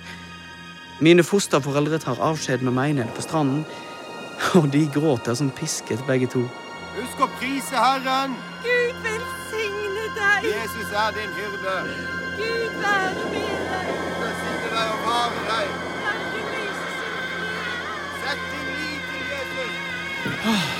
Mine 1.04 1.24
fosterforeldre 1.26 1.98
tar 2.02 2.20
avskjed 2.22 2.62
med 2.62 2.76
meg 2.76 2.94
nede 2.98 3.10
på 3.16 3.24
stranden, 3.24 3.64
og 4.58 4.68
de 4.72 4.84
gråter 4.94 5.34
som 5.38 5.50
pisket, 5.50 6.02
begge 6.06 6.28
to. 6.30 6.44
Husk 6.94 7.24
å 7.24 7.28
prise 7.40 7.74
Herren! 7.74 8.36
Gud 8.62 9.00
velsigne 9.02 10.06
deg! 10.18 10.46
Jesus 10.46 10.94
er 10.94 11.16
din 11.16 11.34
hyrde. 11.38 11.74
Gud 12.38 12.78
være 12.84 13.26
med 13.32 13.66
deg! 13.72 13.90
Velsigne 14.20 14.70
deg 14.76 14.94
og 14.94 15.02
vare 15.08 15.42
deg. 15.50 15.74
Herre 16.04 16.46
lyse 16.52 16.94
sin 17.00 17.18
fred! 17.32 17.90
Sett 18.22 18.46
din 18.52 18.72
lit 18.78 19.10
til 19.10 19.34
Jesus. 19.34 20.73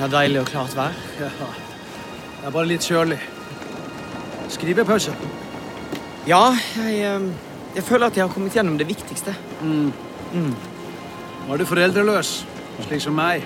Det 0.00 0.06
er 0.06 0.12
deilig 0.14 0.38
og 0.40 0.46
klart 0.48 0.72
vær. 0.72 0.94
Ja. 1.20 1.26
Det 1.28 2.46
er 2.48 2.52
bare 2.54 2.68
litt 2.70 2.86
kjølig. 2.88 3.18
Skrivepause. 4.48 5.12
Ja, 6.24 6.54
jeg, 6.78 6.94
eh, 7.04 7.26
jeg 7.74 7.84
føler 7.84 8.06
at 8.06 8.16
jeg 8.16 8.24
har 8.24 8.32
kommet 8.32 8.56
gjennom 8.56 8.78
det 8.80 8.86
viktigste. 8.88 9.34
Nå 11.44 11.52
er 11.52 11.60
du 11.60 11.66
foreldreløs, 11.68 12.30
slik 12.86 13.04
som 13.04 13.12
meg. 13.20 13.44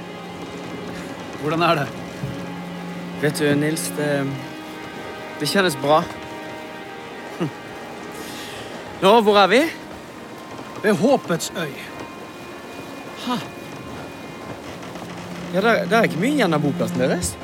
Hvordan 1.42 1.66
er 1.66 1.80
det? 1.80 1.88
Vet 3.24 3.42
du, 3.42 3.50
Nils, 3.58 3.88
det, 3.98 4.12
det 5.40 5.50
kjennes 5.50 5.74
bra. 5.82 6.04
Hm. 7.40 7.50
Nå, 9.02 9.16
hvor 9.26 9.42
er 9.42 9.50
vi? 9.50 9.64
Ved 10.86 11.02
Håpets 11.02 11.50
øy. 11.58 11.74
Ja, 15.54 15.60
det, 15.62 15.74
det 15.90 15.96
er 15.98 16.08
ikke 16.08 16.18
mye 16.22 16.34
igjen 16.34 16.56
av 16.56 16.62
boplassen 16.64 16.98
deres. 17.02 17.34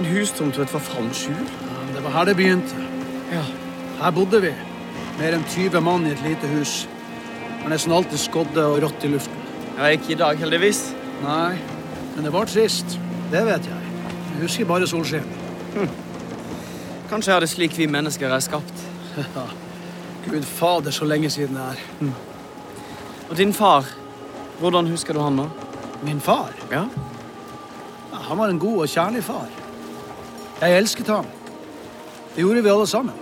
En 0.00 0.08
hustomt 0.10 0.56
og 0.58 0.64
et 0.64 0.72
forfallent 0.72 1.14
skjul. 1.16 1.44
Ja, 1.44 1.82
Det 1.94 2.02
var 2.04 2.14
her 2.16 2.30
det 2.30 2.36
begynte. 2.38 2.86
Ja. 3.30 3.44
Her 4.00 4.14
bodde 4.16 4.40
vi. 4.42 4.50
Mer 5.20 5.36
enn 5.36 5.44
20 5.52 5.82
mann 5.84 6.06
i 6.08 6.14
et 6.14 6.22
lite 6.24 6.48
hus. 6.54 6.86
Det 7.44 7.60
var 7.66 7.74
nesten 7.74 7.92
alltid 7.94 8.18
skodde 8.22 8.64
og 8.64 8.80
rått 8.82 9.04
i 9.04 9.10
luften. 9.12 9.36
ja, 9.78 9.90
ikke 9.94 10.12
i 10.12 10.18
dag, 10.18 10.38
heldigvis. 10.40 10.80
Nei, 11.22 11.58
men 12.14 12.24
det 12.24 12.32
var 12.32 12.48
trist. 12.48 12.96
Det 13.30 13.42
vet 13.46 13.66
jeg. 13.68 13.90
Jeg 14.34 14.42
husker 14.42 14.66
bare 14.68 14.86
solskinn. 14.88 15.26
Kanskje 17.10 17.34
er 17.34 17.40
det 17.44 17.50
slik 17.52 17.76
vi 17.78 17.86
mennesker 17.90 18.32
er 18.32 18.40
skapt. 18.42 18.86
Gud 20.26 20.44
fader, 20.44 20.90
så 20.94 21.04
lenge 21.04 21.30
siden 21.30 21.56
det 21.58 21.66
er. 21.74 22.12
Og 23.30 23.36
din 23.38 23.52
far, 23.54 23.86
hvordan 24.60 24.88
husker 24.90 25.14
du 25.14 25.20
han 25.22 25.36
nå? 25.38 25.46
Min 26.02 26.20
far, 26.20 26.50
Ja. 26.70 26.84
han 28.12 28.38
var 28.38 28.48
en 28.48 28.58
god 28.58 28.78
og 28.82 28.88
kjærlig 28.88 29.24
far. 29.24 29.48
Jeg 30.60 30.76
elsket 30.76 31.06
ham. 31.06 31.26
Det 32.34 32.42
gjorde 32.44 32.62
vi 32.62 32.68
alle 32.68 32.86
sammen. 32.86 33.14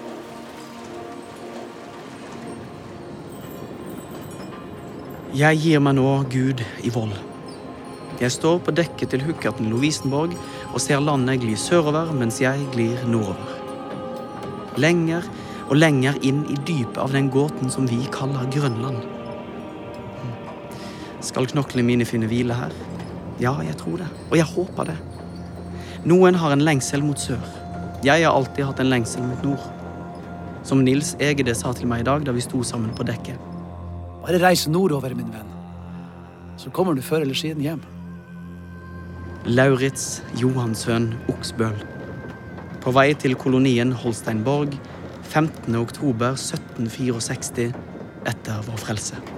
Jeg 5.35 5.59
gir 5.61 5.81
meg 5.81 5.95
nå 5.99 6.25
Gud 6.33 6.63
i 6.83 6.91
vold. 6.91 7.13
Jeg 8.19 8.33
står 8.35 8.59
på 8.67 8.73
dekket 8.75 9.13
til 9.13 9.23
hookerten 9.23 9.69
Lovisenborg 9.71 10.33
og 10.73 10.81
ser 10.83 11.03
landet 11.05 11.43
gli 11.45 11.55
sørover 11.55 12.11
mens 12.17 12.41
jeg 12.43 12.65
glir 12.73 13.05
nordover. 13.07 13.55
Lenger 14.81 15.23
og 15.69 15.77
lenger 15.77 16.19
inn 16.27 16.45
i 16.51 16.57
dypet 16.67 16.99
av 16.99 17.13
den 17.15 17.31
gåten 17.31 17.71
som 17.71 17.87
vi 17.87 18.01
kaller 18.15 18.49
Grønland. 18.51 19.18
Skal 21.25 21.49
knoklene 21.51 21.87
mine 21.87 22.07
finne 22.07 22.29
hvile 22.31 22.55
her? 22.55 22.75
Ja, 23.43 23.57
jeg 23.63 23.77
tror 23.81 23.99
det. 24.03 24.07
Og 24.31 24.37
jeg 24.39 24.47
håper 24.47 24.93
det. 24.93 24.97
Noen 26.07 26.39
har 26.39 26.55
en 26.55 26.63
lengsel 26.63 27.03
mot 27.03 27.19
sør. 27.19 27.43
Jeg 28.07 28.23
har 28.23 28.35
alltid 28.35 28.67
hatt 28.69 28.81
en 28.83 28.91
lengsel 28.93 29.25
mot 29.27 29.43
nord. 29.47 29.65
Som 30.67 30.85
Nils 30.87 31.15
Egede 31.23 31.55
sa 31.59 31.73
til 31.75 31.91
meg 31.91 32.05
i 32.05 32.07
dag 32.07 32.27
da 32.27 32.35
vi 32.35 32.45
sto 32.45 32.63
sammen 32.67 32.95
på 32.95 33.07
dekket. 33.09 33.39
Bare 34.23 34.41
reis 34.43 34.67
nordover, 34.71 35.15
min 35.17 35.31
venn. 35.33 35.55
Så 36.59 36.71
kommer 36.75 36.95
du 36.95 37.03
før 37.03 37.25
eller 37.25 37.39
siden 37.39 37.63
hjem. 37.65 37.83
Lauritz 39.47 40.21
Johansøn 40.39 41.13
Oksbøl. 41.33 41.79
På 42.83 42.95
vei 42.95 43.11
til 43.19 43.35
kolonien 43.39 43.95
Holsteinborg 43.97 44.77
15. 45.29 45.75
oktober 45.79 46.39
1764 46.39 47.73
etter 48.29 48.63
vår 48.69 48.81
frelse. 48.87 49.38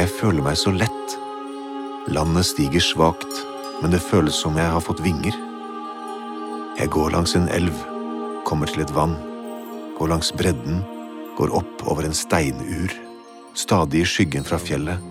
Jeg 0.00 0.08
føler 0.16 0.40
meg 0.40 0.56
så 0.56 0.70
lett. 0.72 1.14
Landet 2.08 2.46
stiger 2.48 2.80
svakt, 2.80 3.40
men 3.82 3.92
det 3.92 4.00
føles 4.00 4.38
som 4.40 4.56
jeg 4.56 4.72
har 4.72 4.80
fått 4.80 5.02
vinger. 5.04 5.34
Jeg 6.78 6.88
går 6.94 7.12
langs 7.12 7.34
en 7.36 7.50
elv, 7.52 7.76
kommer 8.48 8.70
til 8.70 8.80
et 8.86 8.94
vann, 8.96 9.12
går 9.98 10.08
langs 10.14 10.32
bredden, 10.32 10.80
går 11.36 11.52
opp 11.60 11.84
over 11.84 12.08
en 12.08 12.16
steinur, 12.16 12.96
stadig 13.52 14.06
i 14.06 14.08
skyggen 14.08 14.48
fra 14.48 14.56
fjellet. 14.62 15.04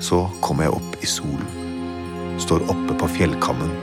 Så 0.00 0.22
kommer 0.40 0.70
jeg 0.70 0.78
opp 0.80 0.98
i 1.04 1.12
solen, 1.18 2.40
står 2.40 2.64
oppe 2.72 2.96
på 3.04 3.12
fjellkammen. 3.18 3.76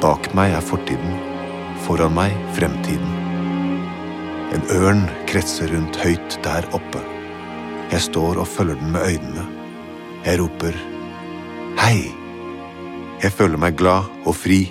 Bak 0.00 0.32
meg 0.32 0.56
er 0.56 0.64
fortiden, 0.72 1.18
foran 1.84 2.16
meg 2.16 2.32
fremtiden. 2.56 3.18
En 4.56 4.70
ørn 4.80 5.10
kretser 5.28 5.68
rundt 5.76 6.00
høyt 6.00 6.40
der 6.48 6.72
oppe. 6.72 7.11
Jeg 7.92 8.00
står 8.00 8.38
og 8.40 8.48
følger 8.48 8.78
den 8.80 8.92
med 8.94 9.02
øynene. 9.04 9.42
Jeg 10.24 10.40
roper 10.40 10.76
hei. 11.76 12.06
Jeg 13.20 13.32
føler 13.36 13.60
meg 13.60 13.76
glad 13.76 14.06
og 14.24 14.32
fri. 14.32 14.62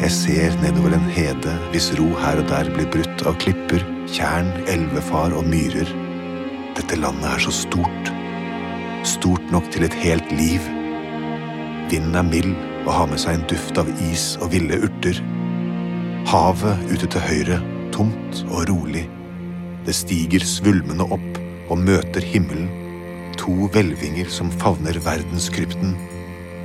Jeg 0.00 0.10
ser 0.14 0.56
nedover 0.62 0.96
en 0.96 1.10
hede 1.12 1.52
hvis 1.74 1.90
ro 1.98 2.06
her 2.22 2.40
og 2.40 2.48
der 2.48 2.70
blir 2.72 2.88
brutt 2.94 3.26
av 3.28 3.36
klipper, 3.44 3.84
tjern, 4.08 4.48
elvefar 4.72 5.36
og 5.36 5.44
myrer. 5.52 5.92
Dette 6.78 6.96
landet 6.96 7.28
er 7.28 7.44
så 7.44 7.52
stort. 7.58 8.12
Stort 9.04 9.52
nok 9.52 9.68
til 9.74 9.84
et 9.84 9.98
helt 10.00 10.32
liv. 10.32 10.64
Vinden 11.92 12.16
er 12.16 12.24
mild 12.24 12.56
og 12.86 12.92
har 13.02 13.12
med 13.12 13.20
seg 13.20 13.36
en 13.36 13.46
duft 13.52 13.76
av 13.84 13.92
is 14.08 14.30
og 14.40 14.54
ville 14.56 14.80
urter. 14.88 15.20
Havet 16.32 16.88
ute 16.88 17.04
til 17.04 17.28
høyre, 17.28 17.60
tomt 17.92 18.46
og 18.48 18.64
rolig. 18.72 19.04
Det 19.84 19.92
stiger 20.00 20.40
svulmende 20.46 21.04
opp 21.12 21.41
og 21.72 21.80
møter 21.80 22.20
himmelen. 22.20 22.68
To 23.40 23.66
hvelvinger 23.72 24.28
som 24.30 24.50
favner 24.60 24.98
verdenskrypten. 25.02 25.94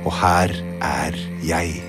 Og 0.04 0.12
her 0.20 0.52
er 0.84 1.16
jeg. 1.48 1.80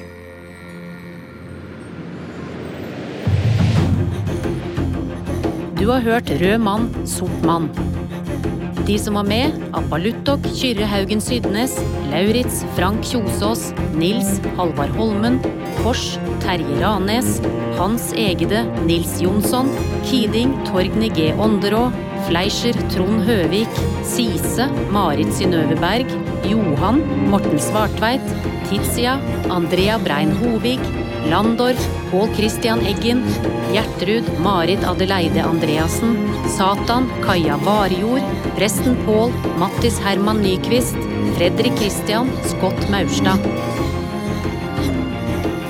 Du 5.80 5.88
har 5.92 6.04
hørt 6.04 6.32
Rød 6.40 6.58
mann, 6.64 6.90
sort 7.08 7.44
mann. 7.44 7.70
De 8.88 8.98
som 9.00 9.20
var 9.20 9.28
med, 9.28 9.59
Appaluttok, 9.80 10.44
Kyrre 10.58 10.86
Haugen 10.92 11.22
Sydnes, 11.24 11.78
Lauritz 12.12 12.66
Frank 12.76 13.04
Kjosås, 13.04 13.72
Nils 13.96 14.40
Halvard 14.58 14.92
Holmen, 14.98 15.40
Kors 15.80 16.18
Terje 16.44 16.76
Ranes, 16.82 17.40
Hans 17.78 18.12
Egede 18.14 18.66
Nils 18.86 19.22
Jonsson, 19.24 19.72
Kiding 20.04 20.52
Torgny 20.68 21.10
G. 21.16 21.32
Ånderå, 21.40 21.88
Fleischer 22.28 22.76
Trond 22.92 23.24
Høvik, 23.28 23.80
Sise 24.04 24.68
Marit 24.92 25.32
Synnøve 25.38 25.80
Berg, 25.80 26.12
Johan 26.50 27.00
Morten 27.32 27.60
Svartveit, 27.60 28.26
Tizia 28.68 29.16
Andrea 29.50 29.98
Brein 30.04 30.36
Hovig, 30.42 30.84
Landorf 31.28 31.90
Pål 32.12 32.30
Christian 32.36 32.80
Eggen, 32.86 33.24
Gjertrud 33.74 34.24
Marit 34.44 34.84
Adeleide 34.88 35.44
Andreassen, 35.44 36.16
Satan 36.58 37.10
Kaja 37.26 37.58
Varjord, 37.66 38.24
presten 38.56 38.98
Pål 39.06 39.34
Mattis 39.60 40.00
Herman 40.00 40.42
Nyquist, 40.42 40.96
Fredrik 41.38 41.78
Christian 41.78 42.32
Scott 42.46 42.90
Maurstad. 42.90 43.40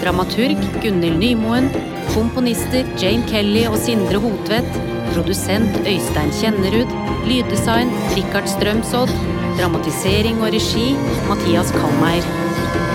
Dramaturg 0.04 0.58
Gunhild 0.84 1.20
Nymoen. 1.20 1.70
Komponister 2.14 2.86
Jane 2.98 3.26
Kelly 3.30 3.66
og 3.70 3.78
Sindre 3.78 4.22
Hotvedt. 4.24 4.80
Produsent 5.14 5.82
Øystein 5.86 6.32
Kjennerud. 6.40 6.94
Lyddesign 7.28 7.92
Rikard 8.16 8.50
Strømsodd. 8.50 9.14
Dramatisering 9.60 10.40
og 10.42 10.54
regi 10.56 10.94
Mathias 11.30 11.74
Kalmeier. 11.76 12.89